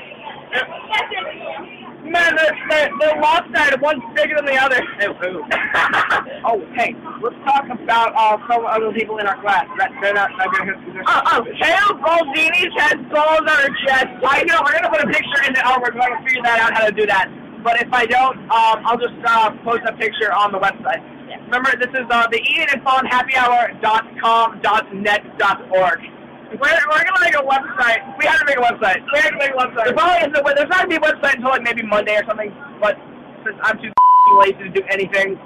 Man, 2.10 2.34
they're, 2.34 2.58
they're, 2.68 2.90
they're 2.98 3.20
lopsided. 3.22 3.80
One's 3.80 4.02
bigger 4.16 4.34
than 4.34 4.46
the 4.46 4.58
other. 4.58 4.82
oh, 6.44 6.58
hey, 6.74 6.96
let's 7.22 7.38
talk 7.46 7.70
about 7.70 8.10
uh, 8.18 8.34
some 8.50 8.66
other 8.66 8.90
people 8.92 9.18
in 9.18 9.28
our 9.28 9.40
class. 9.40 9.66
That, 9.78 9.94
they're 10.02 10.14
not, 10.14 10.30
not 10.36 10.50
gonna 10.50 10.74
hear 10.74 11.04
Oh, 11.06 11.22
oh, 11.30 11.46
Kale 11.62 11.94
Goldini's 12.02 12.74
has 12.82 12.98
balls 13.14 13.46
on 13.46 13.46
her 13.46 13.70
chest. 13.86 14.10
I 14.26 14.42
know, 14.42 14.58
we're 14.58 14.74
gonna 14.74 14.90
put 14.90 15.04
a 15.04 15.06
picture 15.06 15.42
in 15.46 15.54
the, 15.54 15.62
oh, 15.64 15.78
we're 15.78 15.92
gonna 15.92 16.18
figure 16.26 16.42
that 16.42 16.58
out 16.58 16.74
how 16.74 16.86
to 16.86 16.92
do 16.92 17.06
that. 17.06 17.30
But 17.62 17.80
if 17.80 17.92
I 17.92 18.06
don't, 18.06 18.38
um, 18.50 18.82
I'll 18.82 18.98
just 18.98 19.14
uh, 19.24 19.54
post 19.62 19.82
a 19.86 19.92
picture 19.92 20.32
on 20.34 20.50
the 20.50 20.58
website. 20.58 21.06
Remember, 21.46 21.70
this 21.78 21.94
is 21.94 22.06
uh, 22.10 22.26
the 22.30 22.42
Ian 22.42 22.68
and 22.72 22.82
Fawn 22.82 23.06
Happy 23.06 23.36
Hour 23.36 23.70
dot 23.82 24.06
com 24.20 24.60
dot 24.62 24.92
net 24.94 25.22
dot 25.38 25.62
org. 25.70 26.00
We're, 26.50 26.58
we're 26.58 27.04
gonna 27.06 27.22
make 27.22 27.34
a 27.38 27.44
website. 27.46 28.00
We 28.18 28.26
have 28.26 28.40
to 28.40 28.46
make 28.46 28.56
a 28.58 28.64
website. 28.66 28.98
We 29.12 29.18
have 29.20 29.30
to 29.30 29.38
make 29.38 29.50
a 29.54 29.58
website. 29.58 29.84
There 29.84 29.94
probably 29.94 30.18
isn't. 30.26 30.36
a- 30.36 30.54
There's 30.54 30.68
not 30.68 30.78
gonna 30.82 30.88
be 30.88 30.96
a 30.98 31.06
website 31.06 31.34
until 31.38 31.50
like 31.50 31.62
maybe 31.62 31.82
Monday 31.86 32.16
or 32.18 32.24
something. 32.26 32.50
But 32.80 32.98
since 33.46 33.56
I'm 33.62 33.78
too 33.78 33.92
lazy 34.42 34.58
to 34.66 34.68
do 34.70 34.82
anything, 34.90 35.38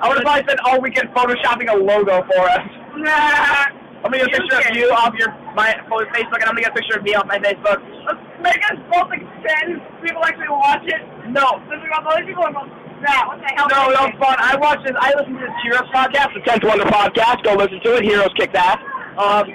I 0.00 0.08
would 0.08 0.18
have 0.18 0.24
probably 0.26 0.42
spent 0.46 0.60
all 0.64 0.80
weekend 0.80 1.08
photoshopping 1.10 1.70
a 1.70 1.76
logo 1.76 2.22
for 2.30 2.42
us. 2.50 2.62
Nah. 2.96 3.66
I'm 4.04 4.12
gonna 4.12 4.26
get 4.28 4.36
a 4.36 4.42
picture 4.44 4.68
of 4.68 4.76
you 4.76 4.90
off 4.92 5.14
your 5.18 5.32
my 5.56 5.72
Facebook, 5.90 6.38
and 6.38 6.44
I'm 6.44 6.54
gonna 6.54 6.68
get 6.68 6.70
a 6.70 6.78
picture 6.78 6.98
of 6.98 7.04
me 7.04 7.14
off 7.14 7.24
my 7.26 7.38
Facebook. 7.40 7.80
Let's 8.04 8.20
make 8.44 8.60
us 8.70 8.76
both 8.92 9.08
extend. 9.10 9.80
People 10.04 10.22
actually 10.22 10.52
watch 10.52 10.84
it. 10.84 11.00
No, 11.32 11.56
This 11.72 11.80
is 11.80 11.88
about 11.88 12.06
other 12.12 12.22
people. 12.26 12.44
About 12.44 12.68
that. 13.00 13.24
What 13.26 13.40
the 13.40 13.48
hell? 13.56 13.66
no, 13.72 13.88
no 13.96 14.04
fun. 14.20 14.36
I 14.38 14.54
watch 14.60 14.84
this. 14.84 14.92
I 15.00 15.08
listen 15.16 15.32
to 15.34 15.40
this 15.40 15.56
Heroes 15.64 15.88
podcast, 15.88 16.36
the 16.36 16.40
Tenth 16.44 16.62
Wonder 16.68 16.84
podcast. 16.84 17.42
Go 17.48 17.54
listen 17.56 17.80
to 17.80 17.96
it. 17.96 18.04
Heroes 18.04 18.28
kick 18.36 18.52
ass. 18.54 18.76
Um, 19.16 19.48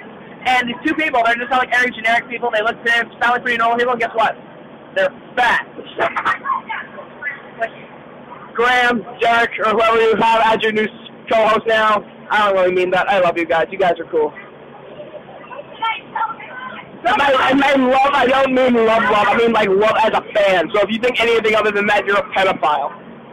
and 0.46 0.68
these 0.68 0.76
two 0.84 0.94
people, 0.94 1.22
they're 1.24 1.34
just 1.34 1.50
not 1.50 1.60
like 1.60 1.72
very 1.72 1.90
generic 1.90 2.28
people. 2.28 2.50
They 2.50 2.62
look 2.62 2.76
it, 2.84 3.06
sound 3.20 3.32
like 3.32 3.42
pretty 3.42 3.58
normal 3.58 3.78
people. 3.78 3.92
And 3.92 4.00
guess 4.00 4.14
what? 4.14 4.36
They're 4.96 5.12
fat. 5.36 5.66
Graham, 8.54 9.04
Derek, 9.20 9.50
or 9.60 9.70
whoever 9.70 10.00
you 10.00 10.16
have 10.16 10.42
as 10.44 10.62
your 10.62 10.72
new 10.72 10.86
co-host 11.30 11.66
now. 11.66 12.04
I 12.30 12.46
don't 12.46 12.54
really 12.54 12.74
mean 12.74 12.90
that. 12.90 13.08
I 13.08 13.20
love 13.20 13.36
you 13.36 13.46
guys. 13.46 13.66
You 13.70 13.78
guys 13.78 13.98
are 13.98 14.10
cool. 14.10 14.32
And 17.02 17.22
I, 17.22 17.32
I 17.32 17.76
love, 17.76 18.10
I 18.12 18.26
don't 18.26 18.52
mean 18.54 18.74
love, 18.74 19.02
love. 19.04 19.26
I 19.28 19.36
mean 19.38 19.52
like 19.52 19.68
love 19.68 19.96
as 20.02 20.12
a 20.12 20.22
fan. 20.34 20.70
So 20.74 20.82
if 20.82 20.90
you 20.90 20.98
think 20.98 21.20
anything 21.20 21.54
other 21.54 21.70
than 21.70 21.86
that, 21.86 22.04
you're 22.04 22.18
a 22.18 22.30
pedophile. 22.34 22.92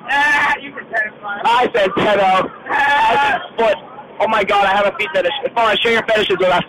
Ah, 0.09 0.55
you 0.61 0.73
it's 0.77 1.21
fine. 1.21 1.41
I 1.43 1.69
said 1.75 1.89
pedo. 1.91 2.49
I 2.69 3.15
said 3.27 3.41
foot. 3.57 3.77
Oh 4.21 4.27
my 4.27 4.43
god, 4.43 4.65
I 4.65 4.75
have 4.75 4.85
a 4.85 4.97
feet 4.97 5.09
fetish. 5.13 5.31
I 5.55 5.75
share 5.75 5.93
your 5.93 6.03
fetishes 6.03 6.37
with 6.39 6.47
us. 6.47 6.63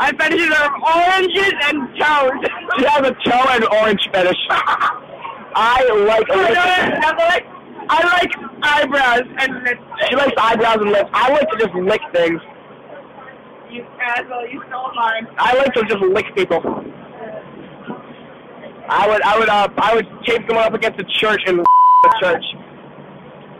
I 0.00 0.12
fetishes 0.16 0.54
are 0.54 0.70
oranges 0.78 1.52
and 1.66 1.88
toes. 1.98 2.38
She 2.78 2.84
has 2.86 3.02
a 3.02 3.14
toe 3.26 3.46
and 3.50 3.64
orange 3.82 4.00
fetish. 4.12 4.38
I 4.50 5.82
like, 6.06 6.28
what? 6.28 6.56
I 6.56 7.10
like, 7.28 7.46
I 7.90 8.04
like 8.06 8.30
eyebrows 8.62 9.26
and 9.40 9.54
lips. 9.64 9.80
she 10.08 10.14
likes 10.14 10.32
eyebrows 10.38 10.78
and 10.80 10.90
lips. 10.90 11.10
I 11.12 11.32
like 11.32 11.50
to 11.50 11.58
just 11.58 11.74
lick 11.74 12.00
things. 12.14 12.40
You 13.70 13.84
asshole, 14.00 14.46
you 14.46 14.62
stole 14.68 14.94
mine. 14.94 15.26
I 15.36 15.54
like 15.56 15.74
to 15.74 15.82
just 15.84 16.00
lick 16.00 16.26
people. 16.36 16.62
I 18.88 19.08
would, 19.08 19.22
I 19.22 19.38
would, 19.38 19.48
uh, 19.48 19.68
I 19.78 19.94
would 19.94 20.06
tape 20.24 20.42
someone 20.46 20.64
up 20.64 20.74
against 20.74 21.00
a 21.00 21.04
church 21.04 21.42
and 21.46 21.58
the 22.04 22.14
church. 22.20 22.44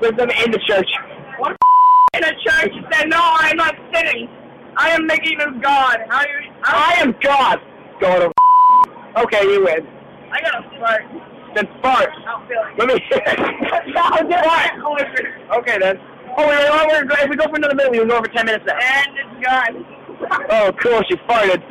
Put 0.01 0.17
them 0.17 0.31
in 0.31 0.53
the 0.53 0.61
church. 0.67 0.89
What 1.39 1.57
in 2.15 2.23
a 2.23 2.31
church 2.31 2.73
said, 2.93 3.09
no, 3.09 3.21
I'm 3.21 3.57
not 3.57 3.75
sitting. 3.93 4.29
I 4.79 4.91
am 4.91 5.07
making 5.07 5.39
this 5.39 5.49
God. 5.61 5.99
How 6.09 6.23
you? 6.23 6.53
I 6.65 6.95
am 6.99 7.15
God. 7.21 7.61
Go 8.01 8.19
to. 8.21 8.33
Okay, 9.17 9.43
you 9.43 9.65
win. 9.65 9.87
I 10.31 10.41
gotta 10.41 10.63
fart. 10.79 11.03
Then 11.57 11.67
fart. 11.83 12.11
I'll 12.29 12.47
feel 12.47 12.63
it. 12.63 12.79
Let 12.79 12.87
me. 12.87 12.95
okay 15.59 15.79
then. 15.81 15.99
Oh, 16.37 16.47
wait, 16.47 16.59
wait, 16.59 16.71
wait, 16.71 16.87
wait, 17.09 17.19
if 17.25 17.29
we 17.31 17.37
go 17.37 17.47
for 17.49 17.57
another 17.57 17.75
minute, 17.75 17.91
we 17.91 17.99
can 17.99 18.07
go 18.09 18.21
for 18.21 18.29
ten 18.29 18.47
minutes 18.47 18.65
now. 18.65 18.77
And 18.79 19.19
it's 19.19 19.41
gone. 19.45 19.85
Oh, 20.51 20.73
cool. 20.81 21.03
She 21.09 21.17
farted. 21.27 21.63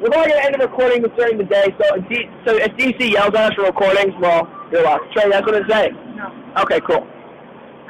We're 0.00 0.10
going 0.10 0.30
to 0.30 0.44
end 0.44 0.54
the 0.58 0.66
recording 0.66 1.02
during 1.14 1.36
the 1.38 1.44
day, 1.44 1.74
so 1.78 1.84
if, 1.96 2.08
D, 2.08 2.28
so 2.46 2.56
if 2.56 2.72
DC 2.72 3.10
yells 3.12 3.34
at 3.34 3.50
us 3.52 3.54
for 3.54 3.64
recordings, 3.64 4.14
well, 4.18 4.48
you're 4.72 4.82
lost. 4.82 5.02
Trey, 5.12 5.28
that's 5.28 5.44
what 5.44 5.54
it's 5.54 5.68
saying. 5.70 5.94
no, 6.16 6.32
Okay, 6.62 6.80
cool. 6.80 7.06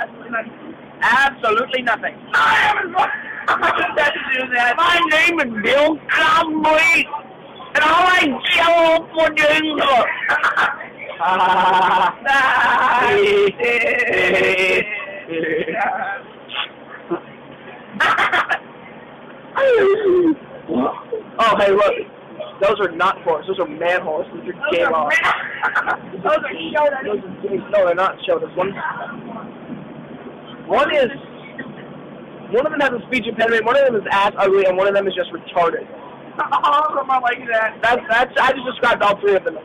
absolutely 0.00 0.30
not. 0.30 0.44
Absolutely 1.02 1.83
nothing. 1.83 2.14
I 2.35 2.75
am 2.76 2.92
that 2.92 4.12
to 4.14 4.21
do 4.38 4.54
that. 4.54 4.76
My 4.76 5.00
name 5.11 5.40
is 5.40 5.50
Bill 5.62 5.97
Cumby, 5.97 7.04
and 7.75 7.83
I 7.83 7.90
like 8.04 8.33
jello 8.52 9.09
pudding. 9.14 9.80
oh, 21.38 21.57
hey, 21.59 21.73
look. 21.73 21.95
Those 22.61 22.78
are 22.80 22.92
not 22.92 23.23
horses. 23.23 23.49
Those 23.49 23.61
are 23.61 23.69
man 23.69 24.02
horses. 24.02 24.33
Those 24.35 24.50
are 24.50 24.71
gay 24.71 24.85
laws. 24.85 25.12
Those 26.23 26.45
are 26.45 26.52
shoulders. 26.75 27.04
Those 27.04 27.25
are 27.25 27.42
gay. 27.42 27.57
No, 27.71 27.87
they're 27.87 27.95
not 27.95 28.16
shoulders. 28.26 28.54
One, 28.54 28.71
one 30.70 30.94
is, 30.94 31.10
one 32.54 32.64
of 32.66 32.72
them 32.72 32.80
has 32.80 32.94
a 32.94 33.02
speech 33.10 33.26
impediment, 33.26 33.66
one 33.66 33.76
of 33.76 33.84
them 33.84 33.96
is 33.96 34.06
ass 34.10 34.32
ugly, 34.38 34.64
and 34.66 34.76
one 34.76 34.86
of 34.86 34.94
them 34.94 35.06
is 35.06 35.14
just 35.14 35.30
retarded. 35.34 35.82
All 36.38 36.86
of 36.88 36.94
them 36.94 37.10
are 37.10 37.20
like 37.20 37.42
that. 37.50 37.78
That's, 37.82 38.02
that's, 38.08 38.32
I 38.40 38.52
just 38.52 38.64
described 38.64 39.02
all 39.02 39.18
three 39.20 39.34
of 39.34 39.44
them. 39.44 39.58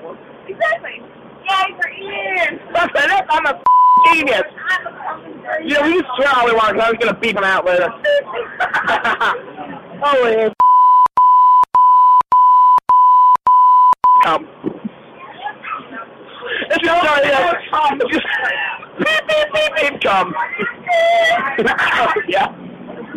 Exactly. 0.47 1.05
Guys 1.47 1.77
are 1.77 1.93
in. 1.93 2.59
That's 2.73 2.91
it. 2.91 3.25
I'm 3.29 3.45
a 3.45 3.61
genius. 4.07 4.49
You 5.63 5.75
know, 5.75 5.83
we 5.83 6.01
can 6.01 6.03
swear 6.17 6.29
all 6.35 6.45
we 6.45 6.53
want, 6.53 6.73
because 6.73 6.87
I 6.87 6.91
was 6.91 6.97
going 6.99 7.13
to 7.13 7.19
beep 7.21 7.37
him 7.37 7.43
out 7.43 7.65
later. 7.65 7.87
Oh, 10.03 10.11
Holy 10.21 10.51
come. 14.25 14.47
It's 16.69 16.83
just 16.83 17.03
yeah. 17.25 17.53
It's 17.93 18.11
just 18.11 18.27
beep 18.97 19.23
beep 19.27 19.47
beep 19.53 19.91
beep 19.91 20.01
come. 20.01 20.33
yeah. 22.27 22.47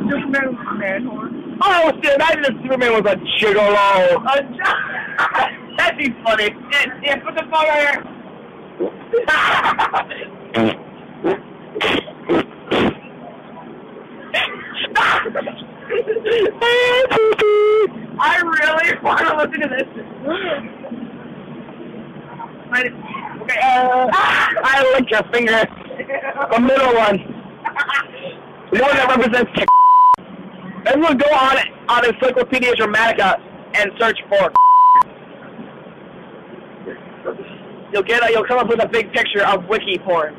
Superman 0.09 0.57
was 0.57 0.67
a 0.71 0.75
man 0.79 1.07
horse. 1.07 1.33
Oh, 1.63 1.91
dude, 1.93 2.13
imagine 2.15 2.45
if 2.45 2.55
Superman 2.63 2.93
was 2.93 3.07
a 3.07 3.17
gigolo. 3.39 4.25
That'd 5.77 5.99
be 5.99 6.09
funny. 6.25 6.49
Yeah, 6.73 7.01
yeah, 7.03 7.17
put 7.17 7.35
the 7.35 7.43
phone 7.51 7.69
right 7.69 8.05
I 18.21 18.41
really 18.43 18.99
want 19.03 19.21
to 19.21 19.37
listen 19.37 19.61
to 19.61 19.69
this. 19.69 19.89
I- 22.71 22.93
okay, 23.43 23.61
uh, 23.63 24.09
I 24.13 24.93
lick 24.95 25.11
your 25.11 25.23
finger. 25.33 25.65
The 26.53 26.61
middle 26.61 26.95
one. 26.95 27.28
The 28.71 28.81
one 28.81 28.97
that 28.97 29.09
represents 29.09 29.51
kick. 29.55 29.69
Everyone 30.87 31.17
go 31.17 31.27
on 31.33 31.57
on 31.89 32.05
Encyclopedia 32.05 32.75
Dramatica 32.75 33.41
and 33.75 33.91
search 33.99 34.19
for 34.29 34.53
You'll 37.93 38.03
get 38.03 38.23
a, 38.23 38.31
you'll 38.31 38.45
come 38.45 38.59
up 38.59 38.69
with 38.69 38.83
a 38.83 38.89
big 38.89 39.11
picture 39.13 39.45
of 39.47 39.65
wiki 39.69 39.99
porn. 39.99 40.37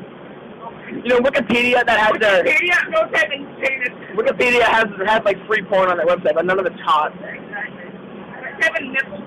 You 1.04 1.08
know 1.08 1.18
Wikipedia 1.18 1.84
that 1.84 1.98
has 1.98 2.12
their 2.20 2.44
Wikipedia, 2.44 2.90
no 2.90 3.10
type 3.10 3.30
in 3.34 3.46
penis. 3.58 3.90
Wikipedia 4.14 4.62
has 4.62 4.86
has 5.06 5.22
like 5.24 5.36
free 5.48 5.62
porn 5.62 5.90
on 5.90 5.96
their 5.96 6.06
website, 6.06 6.34
but 6.34 6.46
none 6.46 6.60
of 6.60 6.66
it's 6.66 6.80
hot. 6.82 7.12
Exactly. 7.14 7.90
Type 8.62 8.80
in 8.80 8.92
nipples. 8.92 9.20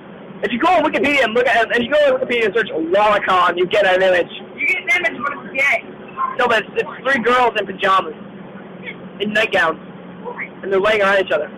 If 0.43 0.51
you 0.51 0.59
go 0.59 0.69
on 0.69 0.83
Wikipedia 0.83 1.25
and 1.25 1.33
look 1.33 1.47
at 1.47 1.75
and 1.75 1.83
you 1.83 1.91
go 1.91 1.99
on 2.07 2.19
Wikipedia 2.21 2.45
and 2.45 2.55
search 2.55 2.69
Lolicon, 2.71 3.57
you 3.57 3.67
get 3.67 3.85
an 3.85 4.01
image. 4.01 4.31
You 4.55 4.67
get 4.67 4.83
an 4.83 5.05
image, 5.05 5.21
but 5.23 5.33
it's 5.43 5.59
gay. 5.59 5.83
No, 6.39 6.47
but 6.47 6.63
it's, 6.63 6.71
it's 6.77 6.89
three 7.03 7.21
girls 7.21 7.51
in 7.59 7.65
pajamas, 7.65 8.15
in 9.23 9.33
nightgowns, 9.33 9.79
and 10.61 10.71
they're 10.71 10.79
laying 10.79 11.01
around 11.01 11.25
each 11.25 11.31
other. 11.31 11.49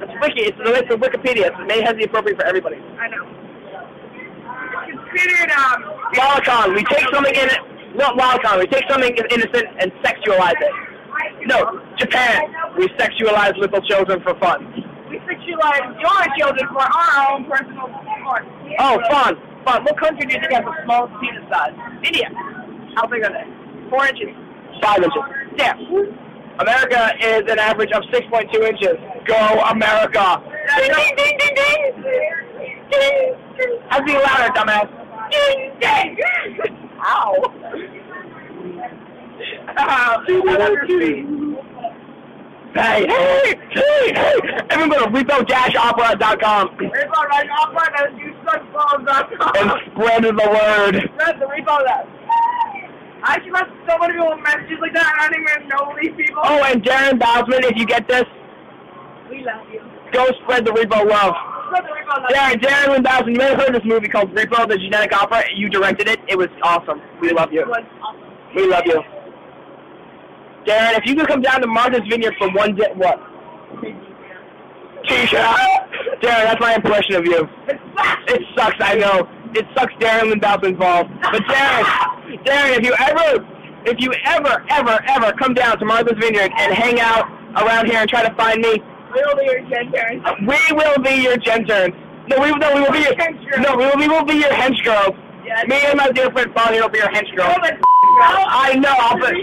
It's 0.00 0.14
wiki. 0.22 0.46
It's, 0.46 0.58
it's 0.58 0.94
a 0.94 0.98
Wikipedia. 0.98 1.50
It's, 1.50 1.58
it 1.58 1.84
has 1.84 1.94
the 1.98 2.04
appropriate 2.04 2.38
for 2.38 2.46
everybody. 2.46 2.76
I 2.76 3.08
know. 3.08 3.26
It's 4.86 5.02
considered, 5.10 5.50
um, 5.50 5.82
Lolicon. 6.14 6.74
We 6.74 6.84
take 6.84 7.06
something 7.12 7.34
in 7.34 7.48
it, 7.50 7.60
not 7.96 8.16
Lolicon. 8.16 8.58
We 8.60 8.66
take 8.66 8.84
something 8.88 9.10
innocent 9.10 9.66
and 9.80 9.90
sexualize 10.06 10.58
it. 10.62 10.74
No, 11.46 11.80
Japan. 11.98 12.42
We 12.78 12.88
sexualize 12.98 13.56
little 13.56 13.80
children 13.82 14.20
for 14.22 14.34
fun. 14.38 14.66
we 15.10 15.18
sexualize 15.26 15.86
your 16.00 16.22
children 16.38 16.66
for 16.72 16.82
our 16.82 17.32
own 17.32 17.44
personal 17.44 17.86
sport. 17.86 18.44
Oh, 18.78 18.98
fun, 19.10 19.36
fun. 19.64 19.84
What 19.84 19.98
country 19.98 20.26
do 20.26 20.34
you 20.34 20.40
think 20.40 20.52
has 20.52 20.64
the 20.64 20.74
smallest 20.84 21.14
penis 21.20 21.44
size? 21.50 21.74
India. 22.04 22.28
How 22.96 23.06
big 23.06 23.22
are 23.24 23.32
they? 23.32 23.46
Four 23.90 24.06
inches. 24.06 24.34
Five 24.82 25.02
inches. 25.02 25.22
Yeah. 25.56 25.74
America 26.58 27.12
is 27.20 27.42
an 27.50 27.58
average 27.58 27.90
of 27.92 28.02
6.2 28.04 28.54
inches. 28.68 28.96
Go 29.26 29.60
America. 29.70 30.42
Ding, 30.78 30.92
ding, 30.94 31.16
ding, 31.16 31.38
ding, 31.38 31.54
ding. 31.54 31.92
Ding. 32.90 33.34
Have 33.88 34.00
to 34.00 34.04
be 34.04 34.12
louder, 34.12 34.52
dumbass. 34.54 34.88
Ding, 35.30 35.72
ding. 35.80 36.16
Ow. 37.04 37.34
I 39.76 40.24
love 40.28 40.72
your 40.72 40.86
feet. 40.86 41.26
Hey, 42.74 43.06
hey, 43.06 43.54
hey, 43.70 44.12
hey. 44.14 44.34
Everyone 44.70 44.90
go 44.90 45.06
to 45.06 45.10
repo-opera.com 45.10 46.68
Repo 46.76 47.28
right 47.28 47.48
off 47.50 47.72
right 47.72 47.92
now, 47.94 48.18
you 48.18 48.34
suck 48.44 48.72
balls 48.72 49.06
and 49.56 49.70
spread 49.92 50.24
the 50.24 50.32
word. 50.32 51.10
That's 51.16 51.38
the 51.38 51.46
repo 51.46 51.84
that. 51.86 52.08
I 53.24 53.34
actually 53.40 53.52
got 53.52 53.68
so 53.88 53.96
many 53.98 54.12
people 54.14 54.36
messages 54.36 54.78
like 54.80 54.92
that, 54.94 55.08
I 55.18 55.28
don't 55.32 55.40
even 55.40 55.68
know 55.68 55.96
these 56.00 56.12
people. 56.16 56.42
Oh, 56.44 56.62
and 56.64 56.82
Darren 56.84 57.18
Bousman, 57.18 57.64
if 57.64 57.76
you 57.76 57.86
get 57.86 58.06
this, 58.06 58.24
We 59.30 59.42
love 59.42 59.64
you. 59.72 59.80
go 60.12 60.26
spread 60.44 60.64
the 60.66 60.72
Repo 60.72 61.08
love. 61.08 61.32
That's 61.72 61.86
the 61.88 61.94
repo 61.96 62.28
that. 62.28 62.60
Darren, 62.60 62.60
Darren 62.60 63.02
Bousman, 63.02 63.32
you 63.32 63.38
may 63.38 63.48
have 63.48 63.58
heard 63.58 63.74
this 63.74 63.84
movie 63.84 64.08
called 64.08 64.30
Repo, 64.34 64.68
the 64.68 64.76
Genetic 64.76 65.12
Opera. 65.16 65.42
You 65.56 65.68
directed 65.70 66.08
it. 66.08 66.20
It 66.28 66.36
was 66.36 66.48
awesome. 66.62 67.00
We 67.20 67.30
love 67.32 67.50
you. 67.50 67.62
It 67.62 67.66
Was 67.68 67.82
awesome. 68.02 68.54
We 68.54 68.66
love 68.68 68.84
you. 68.84 69.00
Darren, 70.66 70.98
if 70.98 71.06
you 71.06 71.14
could 71.16 71.26
come 71.26 71.40
down 71.40 71.60
to 71.62 71.66
Martha's 71.66 72.02
Vineyard 72.08 72.34
for 72.38 72.50
one 72.52 72.74
day, 72.76 72.88
what? 72.94 73.18
T-shirt. 75.08 75.40
Darren, 76.22 76.44
that's 76.44 76.60
my 76.60 76.74
impression 76.74 77.14
of 77.16 77.24
you. 77.26 77.48
It 77.68 77.80
sucks. 77.96 78.32
It 78.32 78.42
sucks, 78.56 78.76
I 78.80 78.94
know. 78.94 79.28
It 79.54 79.66
sucks 79.76 79.92
Darren 79.94 80.30
Lindau's 80.32 80.66
involved. 80.66 81.10
But 81.22 81.42
Darren, 81.44 81.84
Darren, 82.44 82.78
if 82.78 82.84
you 82.84 82.94
ever, 82.98 83.46
if 83.86 84.00
you 84.00 84.12
ever, 84.24 84.64
ever, 84.70 84.98
ever 85.08 85.32
come 85.34 85.54
down 85.54 85.78
to 85.78 85.84
Martha's 85.84 86.18
Vineyard 86.18 86.50
and 86.58 86.74
hang 86.74 87.00
out 87.00 87.28
around 87.56 87.86
here 87.86 87.98
and 87.98 88.08
try 88.08 88.26
to 88.26 88.34
find 88.34 88.60
me, 88.60 88.82
We'll 89.14 89.36
be 89.36 89.44
your 89.44 89.60
grandparents. 89.68 90.28
we 90.40 90.76
will 90.76 90.98
be 91.00 91.22
your 91.22 91.36
genterns. 91.36 91.94
No, 92.26 92.40
we, 92.40 92.50
no, 92.50 92.74
we 92.74 92.80
will 92.80 92.90
be 92.90 92.98
your, 93.00 93.14
no, 93.60 93.76
we 93.76 93.84
will, 93.86 93.96
we 93.96 94.08
will 94.08 94.24
be 94.24 94.34
your 94.34 94.50
hench 94.50 94.82
girls. 94.82 95.14
Yes. 95.46 95.68
Me 95.68 95.76
and 95.86 95.96
my 95.98 96.10
dear 96.10 96.30
friend 96.32 96.52
Bonnie 96.52 96.80
will 96.80 96.88
be 96.88 96.98
your 96.98 97.08
hench 97.10 97.30
girls. 97.36 97.54
I 98.18 98.74
know, 98.76 98.90
I'll 98.90 99.18
put, 99.18 99.34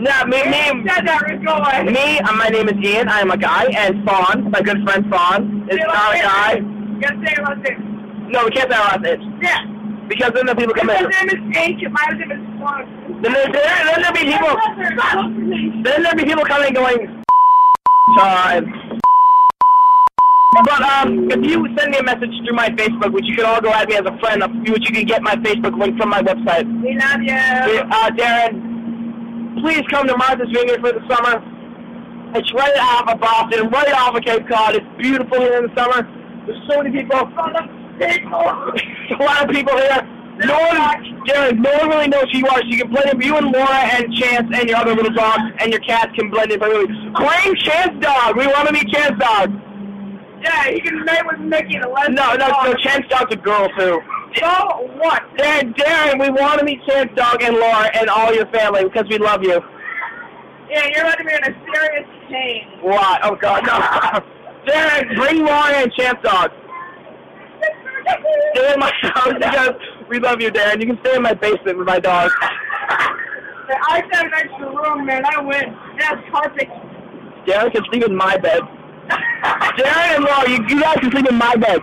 no, 0.00 0.24
me, 0.24 0.42
me, 0.48 0.88
Said 0.88 1.06
that, 1.06 1.22
Rico. 1.28 1.90
me, 1.90 2.18
uh, 2.20 2.32
my 2.32 2.48
name 2.48 2.68
is 2.68 2.76
Ian, 2.82 3.08
I 3.08 3.20
am 3.20 3.30
a 3.30 3.36
guy, 3.36 3.64
and 3.76 4.04
Fawn, 4.06 4.50
my 4.50 4.62
good 4.62 4.82
friend 4.84 5.04
Fawn, 5.10 5.68
is 5.70 5.78
not 5.86 6.14
a 6.14 6.18
guy. 6.18 6.60
Gotta 7.00 7.26
say 7.26 7.32
it 7.36 7.42
like 7.42 7.62
this. 7.62 7.91
No, 8.32 8.44
we 8.44 8.50
can't 8.50 8.70
last 8.70 9.00
names. 9.02 9.22
Yeah. 9.42 9.60
Because 10.08 10.32
then 10.34 10.46
the 10.46 10.54
people 10.56 10.74
come 10.74 10.86
My 10.86 10.96
in. 10.98 11.04
name 11.04 11.28
is 11.28 11.56
Ancient. 11.56 11.92
My 11.92 12.06
name 12.16 12.32
is 12.32 12.40
Swan. 12.58 13.20
Then, 13.22 13.32
there, 13.32 13.52
there, 13.52 13.84
then 13.84 14.00
there'll 14.00 14.16
be 14.16 14.24
people. 14.24 14.56
Then 15.84 16.02
there'll 16.02 16.16
be 16.16 16.24
people 16.24 16.44
coming 16.44 16.72
going. 16.72 17.22
Time. 18.18 18.72
But 20.64 20.82
um, 20.82 21.30
if 21.30 21.44
you 21.44 21.64
send 21.76 21.92
me 21.92 21.98
a 21.98 22.02
message 22.02 22.32
through 22.44 22.56
my 22.56 22.68
Facebook, 22.70 23.12
which 23.12 23.24
you 23.26 23.36
can 23.36 23.44
all 23.46 23.60
go 23.60 23.72
at 23.72 23.88
me 23.88 23.96
as 23.96 24.04
a 24.04 24.16
friend, 24.18 24.42
which 24.68 24.84
you 24.88 24.94
can 24.94 25.04
get 25.04 25.22
my 25.22 25.36
Facebook 25.36 25.78
link 25.78 25.98
from 25.98 26.10
my 26.10 26.20
website. 26.20 26.64
We 26.82 26.96
love 26.96 27.20
you. 27.22 27.80
Uh, 27.88 28.10
Darren, 28.10 29.60
please 29.62 29.82
come 29.90 30.06
to 30.08 30.16
Martha's 30.16 30.48
Vineyard 30.52 30.80
for 30.80 30.92
the 30.92 31.00
summer. 31.08 31.40
It's 32.34 32.52
right 32.54 32.76
off 32.80 33.08
of 33.08 33.20
Boston, 33.20 33.68
right 33.68 33.92
off 33.92 34.16
of 34.16 34.24
Cape 34.24 34.48
Cod. 34.48 34.74
It's 34.74 34.86
beautiful 34.98 35.40
here 35.40 35.58
in 35.58 35.68
the 35.68 35.74
summer. 35.76 36.08
There's 36.46 36.60
so 36.68 36.82
many 36.82 36.90
people. 37.00 37.30
There's 37.98 38.18
a 38.18 39.22
lot 39.22 39.44
of 39.44 39.50
people 39.50 39.76
here. 39.76 40.08
No 40.44 40.58
one, 40.58 40.78
Darren, 41.28 41.58
no 41.58 41.70
one 41.78 41.88
really 41.90 42.08
knows 42.08 42.24
who 42.32 42.38
you 42.38 42.46
are, 42.46 42.58
so 42.58 42.66
you 42.66 42.78
can 42.78 42.90
blend 42.90 43.10
in. 43.10 43.20
You 43.20 43.36
and 43.36 43.52
Laura 43.52 43.68
and 43.68 44.12
Chance 44.14 44.48
and 44.58 44.68
your 44.68 44.78
other 44.78 44.94
little 44.94 45.12
dogs 45.12 45.42
and 45.60 45.70
your 45.70 45.80
cats 45.80 46.10
can 46.16 46.30
blend 46.30 46.50
in 46.50 46.58
perfectly. 46.58 46.86
Claim 47.14 47.54
Chance 47.56 48.02
Dog. 48.04 48.36
We 48.36 48.46
want 48.46 48.66
to 48.68 48.72
meet 48.72 48.88
Chance 48.88 49.18
Dog. 49.20 49.52
Yeah, 50.42 50.68
you 50.70 50.80
can 50.80 51.04
mate 51.04 51.22
with 51.30 51.40
Mickey 51.40 51.78
the 51.78 51.88
last 51.88 52.10
No, 52.10 52.34
no, 52.34 52.48
no. 52.48 52.74
Chance 52.74 53.06
Dog's 53.08 53.32
a 53.32 53.36
girl 53.36 53.68
too. 53.78 54.00
So 54.36 54.48
what? 54.98 55.22
Darren, 55.36 55.74
Darren, 55.76 56.18
we 56.18 56.30
want 56.30 56.58
to 56.58 56.64
meet 56.64 56.80
Chance 56.88 57.10
Dog 57.14 57.42
and 57.42 57.54
Laura 57.56 57.90
and 57.94 58.08
all 58.08 58.34
your 58.34 58.46
family 58.46 58.84
because 58.84 59.04
we 59.08 59.18
love 59.18 59.44
you. 59.44 59.60
Yeah, 60.70 60.88
you're 60.88 61.04
about 61.04 61.18
to 61.18 61.24
be 61.24 61.32
in 61.32 61.44
a 61.44 61.74
serious 61.74 62.08
pain. 62.28 62.66
What? 62.80 63.20
Oh 63.22 63.36
God, 63.36 63.66
no. 63.66 64.24
Darren, 64.72 65.14
bring 65.16 65.44
Laura 65.44 65.74
and 65.74 65.92
Chance 65.92 66.18
Dog. 66.22 66.50
Stay 68.54 68.72
in 68.72 68.80
my 68.80 68.92
house 69.02 69.32
because 69.34 69.74
we 70.08 70.18
love 70.18 70.40
you, 70.40 70.50
Darren. 70.50 70.80
You 70.80 70.86
can 70.86 70.98
stay 71.04 71.16
in 71.16 71.22
my 71.22 71.34
basement 71.34 71.78
with 71.78 71.86
my 71.86 71.98
dog. 71.98 72.30
I 72.40 74.02
had 74.12 74.26
an 74.26 74.32
extra 74.34 74.66
room, 74.66 75.06
man. 75.06 75.22
I 75.24 75.40
went. 75.40 75.76
That's 75.98 76.20
carpet. 76.30 76.68
Darren 77.46 77.72
can 77.72 77.84
sleep 77.90 78.04
in 78.04 78.14
my 78.14 78.36
bed. 78.36 78.60
Darren 79.08 80.16
and 80.16 80.24
Laura, 80.24 80.50
you, 80.50 80.64
you 80.68 80.80
guys 80.80 80.96
can 80.98 81.10
sleep 81.10 81.28
in 81.28 81.36
my 81.36 81.56
bed. 81.56 81.80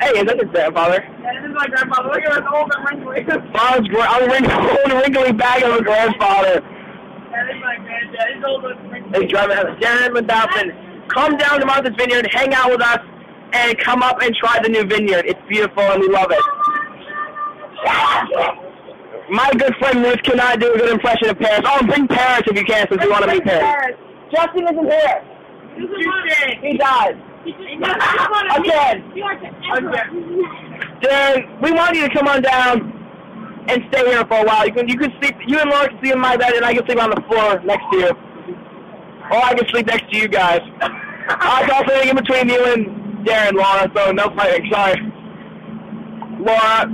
Hey, 0.00 0.18
is 0.18 0.24
that 0.26 0.36
your 0.36 0.46
grandfather? 0.46 0.98
Yeah, 1.22 1.40
this 1.40 1.50
is 1.50 1.54
my 1.54 1.66
grandfather. 1.68 2.08
Look 2.08 2.24
at 2.24 2.34
this 2.34 2.48
old 2.52 2.72
and 2.74 3.06
wrinkly. 3.06 3.52
Father's 3.52 3.88
gra- 3.88 4.08
I'm 4.08 4.28
a 4.28 4.32
wrinkly, 4.32 4.54
old 4.54 4.92
wrinkly 4.92 5.32
bag 5.32 5.62
of 5.62 5.76
a 5.76 5.82
grandfather. 5.82 6.58
Yeah, 6.58 7.46
this 7.46 7.54
is 7.54 7.62
my 7.62 7.76
granddad. 7.76 8.34
He's 8.34 8.44
old 8.44 8.64
and 8.64 8.90
wrinkly. 8.90 9.20
Hey, 9.20 9.26
driving 9.26 9.56
Darren 9.78 10.10
Lindausen, 10.10 11.08
come 11.08 11.36
down 11.36 11.60
to 11.60 11.66
Martha's 11.66 11.94
Vineyard, 11.96 12.26
hang 12.32 12.52
out 12.54 12.70
with 12.70 12.82
us, 12.82 12.98
and 13.52 13.78
come 13.78 14.02
up 14.02 14.20
and 14.22 14.34
try 14.34 14.58
the 14.62 14.68
new 14.68 14.84
vineyard. 14.84 15.24
It's 15.26 15.40
beautiful 15.48 15.82
and 15.82 16.00
we 16.00 16.08
love 16.08 16.30
it. 16.30 16.40
My 19.30 19.50
good 19.52 19.74
friend 19.76 20.04
Ruth 20.04 20.22
cannot 20.22 20.60
do 20.60 20.74
a 20.74 20.78
good 20.78 20.90
impression 20.90 21.28
of 21.30 21.38
Paris. 21.38 21.62
Oh, 21.64 21.86
bring 21.86 22.06
Paris 22.06 22.42
if 22.46 22.56
you 22.56 22.64
can, 22.64 22.86
since 22.90 23.02
we 23.02 23.08
want 23.10 23.24
to 23.24 23.30
meet 23.30 23.44
Paris. 23.44 23.96
Justin 24.34 24.64
isn't 24.64 24.90
here. 24.90 25.24
He 26.62 26.76
died. 26.76 27.16
Again. 28.56 29.12
Darren, 31.02 31.60
we 31.60 31.72
want 31.72 31.96
you 31.96 32.08
to 32.08 32.14
come 32.14 32.28
on 32.28 32.42
down 32.42 32.92
and 33.68 33.82
stay 33.90 34.04
here 34.06 34.24
for 34.26 34.38
a 34.38 34.44
while. 34.44 34.66
You 34.66 34.72
can 34.72 34.88
you 34.88 34.96
can 34.96 35.12
sleep. 35.20 35.34
You 35.46 35.58
and 35.58 35.70
Laura 35.70 35.88
can 35.88 35.98
sleep 36.00 36.12
in 36.14 36.20
my 36.20 36.36
bed, 36.36 36.52
and 36.54 36.64
I 36.64 36.74
can 36.74 36.84
sleep 36.86 37.02
on 37.02 37.10
the 37.10 37.22
floor 37.22 37.60
next 37.64 37.84
to 37.92 37.98
you. 37.98 38.10
Or 39.30 39.44
I 39.44 39.54
can 39.54 39.68
sleep 39.68 39.86
next 39.86 40.10
to 40.12 40.18
you 40.18 40.28
guys. 40.28 40.60
I 41.28 41.62
was 41.62 41.70
also 41.70 42.00
in 42.08 42.16
between 42.16 42.48
you 42.48 42.64
and 42.66 43.01
Darren, 43.24 43.54
Laura. 43.54 43.90
So 43.94 44.12
no 44.12 44.34
fighting. 44.36 44.70
Sorry, 44.72 45.00
Laura. 46.38 46.86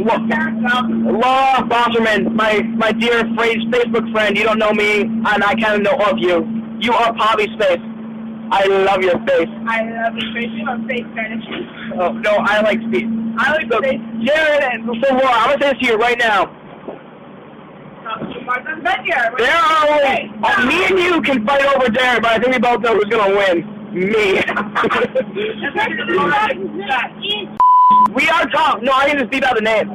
Laura 0.00 1.62
Bosserman, 1.68 2.32
my 2.34 2.60
my 2.62 2.92
dear 2.92 3.24
Facebook 3.36 4.10
friend. 4.12 4.36
You 4.36 4.44
don't 4.44 4.58
know 4.58 4.72
me, 4.72 5.02
and 5.02 5.26
I 5.44 5.54
kind 5.56 5.74
of 5.74 5.82
know 5.82 6.04
of 6.06 6.18
you. 6.18 6.46
You 6.80 6.92
are 6.92 7.12
Poppy's 7.14 7.48
face. 7.58 7.80
I 8.52 8.66
love 8.66 9.02
your 9.02 9.18
face. 9.26 9.48
I 9.66 9.82
love 9.82 10.16
your 10.16 10.32
face. 10.34 10.50
You 10.54 10.66
have 10.66 10.80
face 10.88 11.04
fetish. 11.14 11.44
Oh, 12.00 12.12
no, 12.12 12.30
I 12.40 12.60
like 12.62 12.80
speed. 12.88 13.06
I 13.38 13.52
like 13.52 13.70
So, 13.70 13.80
face. 13.80 14.00
Jared, 14.24 14.64
and 14.64 14.84
so 15.02 15.14
Laura, 15.14 15.28
I'm 15.28 15.50
gonna 15.50 15.62
say 15.64 15.72
this 15.72 15.78
to 15.82 15.86
you 15.92 15.96
right 15.96 16.18
now. 16.18 16.46
Martha's 18.44 18.82
been 18.82 19.04
here. 19.04 19.32
There 19.38 19.54
are 19.54 19.86
only 19.88 20.66
me 20.66 20.84
and 20.86 20.98
you 20.98 21.22
can 21.22 21.46
fight 21.46 21.64
over 21.76 21.86
Darren, 21.86 22.22
but 22.22 22.32
I 22.32 22.38
think 22.38 22.52
we 22.54 22.58
both 22.58 22.80
know 22.80 22.94
who's 22.94 23.04
gonna 23.04 23.36
win. 23.36 23.79
Me. 23.92 24.34
we 28.14 28.28
are 28.28 28.46
top. 28.50 28.82
No, 28.82 28.92
I 28.92 29.08
can 29.08 29.18
just 29.18 29.30
beat 29.32 29.42
out 29.42 29.56
the 29.56 29.62
name. 29.62 29.90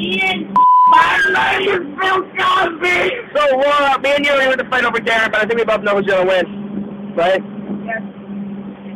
Ian. 0.00 0.54
My 0.88 1.58
name 1.60 1.68
is 1.68 1.80
Bill 2.00 2.22
Cosby. 2.32 3.10
So 3.34 3.56
Laura, 3.56 3.98
me 4.00 4.14
and 4.14 4.24
you 4.24 4.32
are 4.32 4.44
going 4.44 4.56
to 4.56 4.68
fight 4.70 4.84
over 4.84 4.98
Darren, 4.98 5.32
but 5.32 5.42
I 5.42 5.44
think 5.44 5.58
we 5.58 5.64
both 5.64 5.82
know 5.82 5.96
who's 5.96 6.06
gonna 6.06 6.26
win. 6.26 7.14
Right? 7.14 7.42
Yes. 7.84 8.02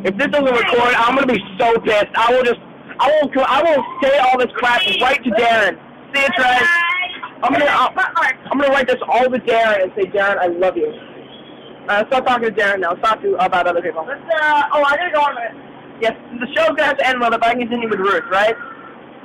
If 0.05 0.17
this 0.17 0.27
doesn't 0.29 0.45
record, 0.45 0.95
I'm 0.95 1.13
gonna 1.13 1.27
be 1.27 1.39
so 1.59 1.79
pissed. 1.81 2.07
I 2.15 2.33
will 2.33 2.43
just, 2.43 2.59
I 2.99 3.07
will, 3.09 3.45
I 3.45 3.61
will 3.61 3.85
say 4.01 4.17
all 4.17 4.39
this 4.39 4.51
crap 4.55 4.81
right 5.01 5.23
to 5.23 5.29
Darren. 5.31 5.77
See 6.15 6.21
you, 6.21 6.29
Trey. 6.29 6.59
I'm 7.43 7.53
gonna, 7.53 7.65
I'm 7.67 8.59
gonna 8.59 8.73
write 8.73 8.87
this 8.87 9.01
all 9.07 9.29
to 9.29 9.39
Darren 9.39 9.83
and 9.83 9.91
say, 9.95 10.05
Darren, 10.09 10.39
I 10.39 10.47
love 10.47 10.75
you. 10.75 11.08
Uh, 11.89 12.05
stop 12.05 12.23
talking 12.23 12.45
to 12.45 12.53
Darren 12.53 12.81
now. 12.81 12.95
Stop 13.01 13.19
to 13.23 13.33
about 13.43 13.65
other 13.65 13.81
people. 13.81 14.05
Let's, 14.05 14.21
uh, 14.21 14.63
oh, 14.73 14.83
I 14.85 14.95
gotta 14.95 15.11
go 15.11 15.21
on 15.21 15.31
a 15.33 15.39
minute. 15.41 15.57
Yes, 15.99 16.13
the 16.39 16.45
show's 16.53 16.69
gonna 16.77 16.85
have 16.85 16.97
to 16.97 17.07
end 17.07 17.17
it, 17.17 17.19
but 17.19 17.43
I 17.43 17.51
can 17.51 17.61
continue 17.61 17.89
with 17.89 17.99
Ruth, 17.99 18.23
right? 18.29 18.55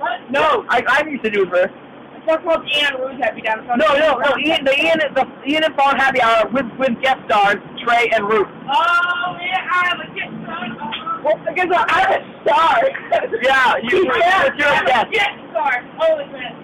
What? 0.00 0.31
No, 0.31 0.64
I, 0.70 0.83
I 0.88 1.07
used 1.07 1.22
to 1.24 1.31
do 1.31 1.44
Ruth. 1.44 1.68
Let's 1.68 2.24
talk 2.27 2.40
about 2.40 2.64
Ian 2.64 2.94
Ruth 3.05 3.20
Happy 3.20 3.42
Down. 3.42 3.66
No, 3.68 3.92
no, 4.00 4.16
no. 4.16 4.38
Ian, 4.40 4.64
the 4.64 4.72
Ian, 4.81 4.98
the 5.12 5.29
Ian 5.46 5.64
and 5.64 5.74
Fawn 5.77 5.96
Happy 5.96 6.22
Hour 6.22 6.48
with 6.57 6.64
with 6.81 6.96
guest 7.03 7.20
stars 7.29 7.61
Trey 7.85 8.09
and 8.16 8.24
Ruth. 8.27 8.48
Oh, 8.48 9.37
yeah, 9.44 9.68
I'm 9.68 10.00
a 10.00 10.09
kid. 10.16 10.33
Uh, 10.48 11.20
Well, 11.20 11.37
because 11.44 11.68
I'm 11.68 12.12
a 12.16 12.40
star. 12.48 12.81
yeah, 13.44 13.77
you, 13.85 14.09
yeah, 14.18 14.48
you're 14.57 14.72
a 14.72 14.85
guest. 14.88 15.09
Yes, 15.12 15.31
star. 15.53 15.85
Holy 16.00 16.33
man. 16.33 16.57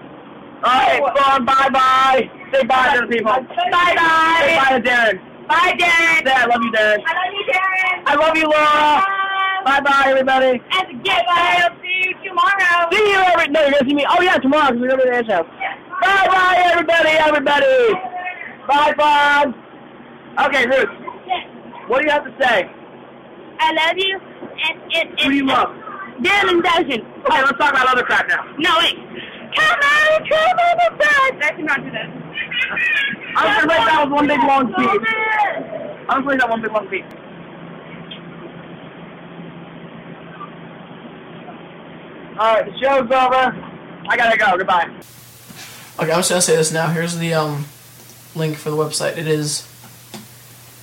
All 0.65 0.81
right, 0.81 1.01
Fawn, 1.15 1.45
bye 1.45 1.69
bye. 1.69 2.31
Say 2.53 2.65
bye 2.65 2.95
to 2.95 3.01
the 3.01 3.07
people. 3.07 3.31
Bye 3.31 3.93
bye. 3.95 4.41
Say 4.41 4.55
bye 4.57 4.79
to 4.79 4.89
Darren. 4.89 5.30
Bye, 5.51 5.75
Darren. 5.75 6.23
I 6.31 6.45
love 6.47 6.63
you, 6.63 6.71
Darren. 6.71 7.03
I 7.03 7.11
love 7.11 7.33
you, 7.35 7.43
Darren. 7.51 8.03
I 8.07 8.15
love 8.15 8.37
you, 8.37 8.47
Laura. 8.47 9.03
Bye 9.65 9.81
bye, 9.81 10.05
everybody. 10.07 10.61
And 10.63 10.87
again, 10.95 11.23
I'll 11.27 11.75
see 11.83 12.07
you 12.07 12.15
tomorrow. 12.23 12.87
See 12.91 13.03
you 13.11 13.19
every. 13.19 13.51
No, 13.51 13.59
you're 13.59 13.71
gonna 13.71 13.89
see 13.89 13.93
me. 13.93 14.05
Oh 14.09 14.21
yeah, 14.21 14.37
tomorrow 14.37 14.71
because 14.71 14.81
we're 14.81 14.87
gonna 14.87 15.03
be 15.03 15.09
the 15.09 15.11
dance 15.11 15.27
show. 15.27 15.43
Bye 16.01 16.27
bye, 16.31 16.55
everybody, 16.71 17.09
everybody. 17.19 17.93
Bye, 18.65 18.93
Fawn. 18.95 19.53
Okay, 20.47 20.65
Ruth. 20.67 20.89
Yes. 21.27 21.43
What 21.87 21.99
do 21.99 22.05
you 22.07 22.11
have 22.11 22.23
to 22.23 22.33
say? 22.39 22.71
I 23.59 23.73
love 23.73 23.97
you. 23.97 24.19
And, 24.19 24.81
and, 24.95 25.09
and, 25.09 25.19
Who 25.19 25.29
do 25.31 25.35
you 25.35 25.45
love? 25.45 25.67
Dylan 26.23 26.63
Dustin. 26.63 27.03
Okay, 27.27 27.41
let's 27.43 27.57
talk 27.59 27.71
about 27.75 27.87
other 27.91 28.03
crap 28.03 28.29
now. 28.29 28.45
No, 28.57 28.71
wait. 28.79 28.95
Come 28.95 29.79
on, 29.83 30.29
come 30.31 30.57
on, 30.63 30.95
the. 30.97 31.45
I 31.45 31.51
cannot 31.57 31.83
do 31.83 31.91
that. 31.91 32.20
I'm 33.35 33.55
gonna 33.55 33.67
write 33.67 33.85
that 33.87 34.03
with 34.03 34.13
one 34.13 34.27
big 34.27 34.39
long 34.43 34.73
speech. 34.73 35.01
I'm 36.07 36.07
gonna 36.07 36.23
play 36.23 36.37
that 36.37 36.49
one 36.49 36.61
big 36.61 36.71
long 36.71 36.87
speech. 36.87 37.05
Alright, 42.37 42.65
the 42.65 42.71
show's 42.79 43.11
over. 43.11 43.43
I 44.09 44.17
gotta 44.17 44.37
go. 44.37 44.57
Goodbye. 44.57 44.89
Okay, 45.99 46.11
I'm 46.11 46.19
just 46.19 46.29
gonna 46.29 46.41
say 46.41 46.55
this 46.55 46.71
now. 46.71 46.87
Here's 46.87 47.17
the 47.17 47.33
um 47.33 47.65
link 48.35 48.57
for 48.57 48.71
the 48.71 48.77
website. 48.77 49.17
It 49.17 49.27
is 49.27 49.67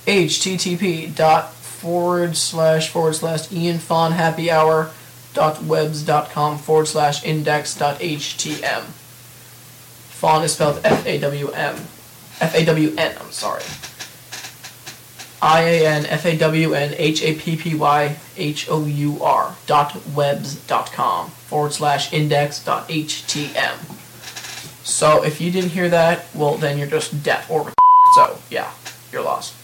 http 0.05 1.15
dot 1.15 1.53
forward 1.53 2.37
slash 2.37 2.89
forward 2.89 3.15
slash 3.15 3.51
Ian 3.51 3.79
Fawn 3.79 4.13
Happy 4.13 4.49
Hour 4.49 4.91
dot 5.33 5.61
webs 5.63 6.03
dot 6.03 6.29
com 6.29 6.57
forward 6.57 6.87
slash 6.87 7.23
index 7.23 7.75
dot 7.75 7.99
htm. 7.99 8.83
Fawn 10.19 10.43
is 10.43 10.51
spelled 10.51 10.81
F 10.83 11.05
A 11.05 11.17
W 11.17 11.47
M. 11.51 11.75
F 12.41 12.53
A 12.53 12.65
W 12.65 12.93
N, 12.97 13.15
I'm 13.21 13.31
sorry. 13.31 13.63
I 15.41 15.61
A 15.61 15.87
N 15.87 16.05
F 16.07 16.25
A 16.25 16.37
W 16.37 16.73
N 16.73 16.93
H 16.97 17.23
A 17.23 17.35
P 17.35 17.55
P 17.55 17.73
Y 17.73 18.17
H 18.35 18.69
O 18.69 18.85
U 18.85 19.23
R 19.23 19.55
dot 19.65 19.95
webs 20.13 20.55
dot 20.67 20.91
com 20.91 21.29
forward 21.29 21.71
slash 21.71 22.11
index 22.11 22.61
dot 22.61 22.89
htm. 22.89 23.77
So 24.85 25.23
if 25.23 25.39
you 25.39 25.51
didn't 25.51 25.69
hear 25.69 25.87
that, 25.87 26.25
well 26.35 26.55
then 26.55 26.77
you're 26.77 26.87
just 26.87 27.23
deaf 27.23 27.49
or 27.49 27.71
so 28.15 28.39
yeah, 28.49 28.73
you're 29.13 29.23
lost. 29.23 29.55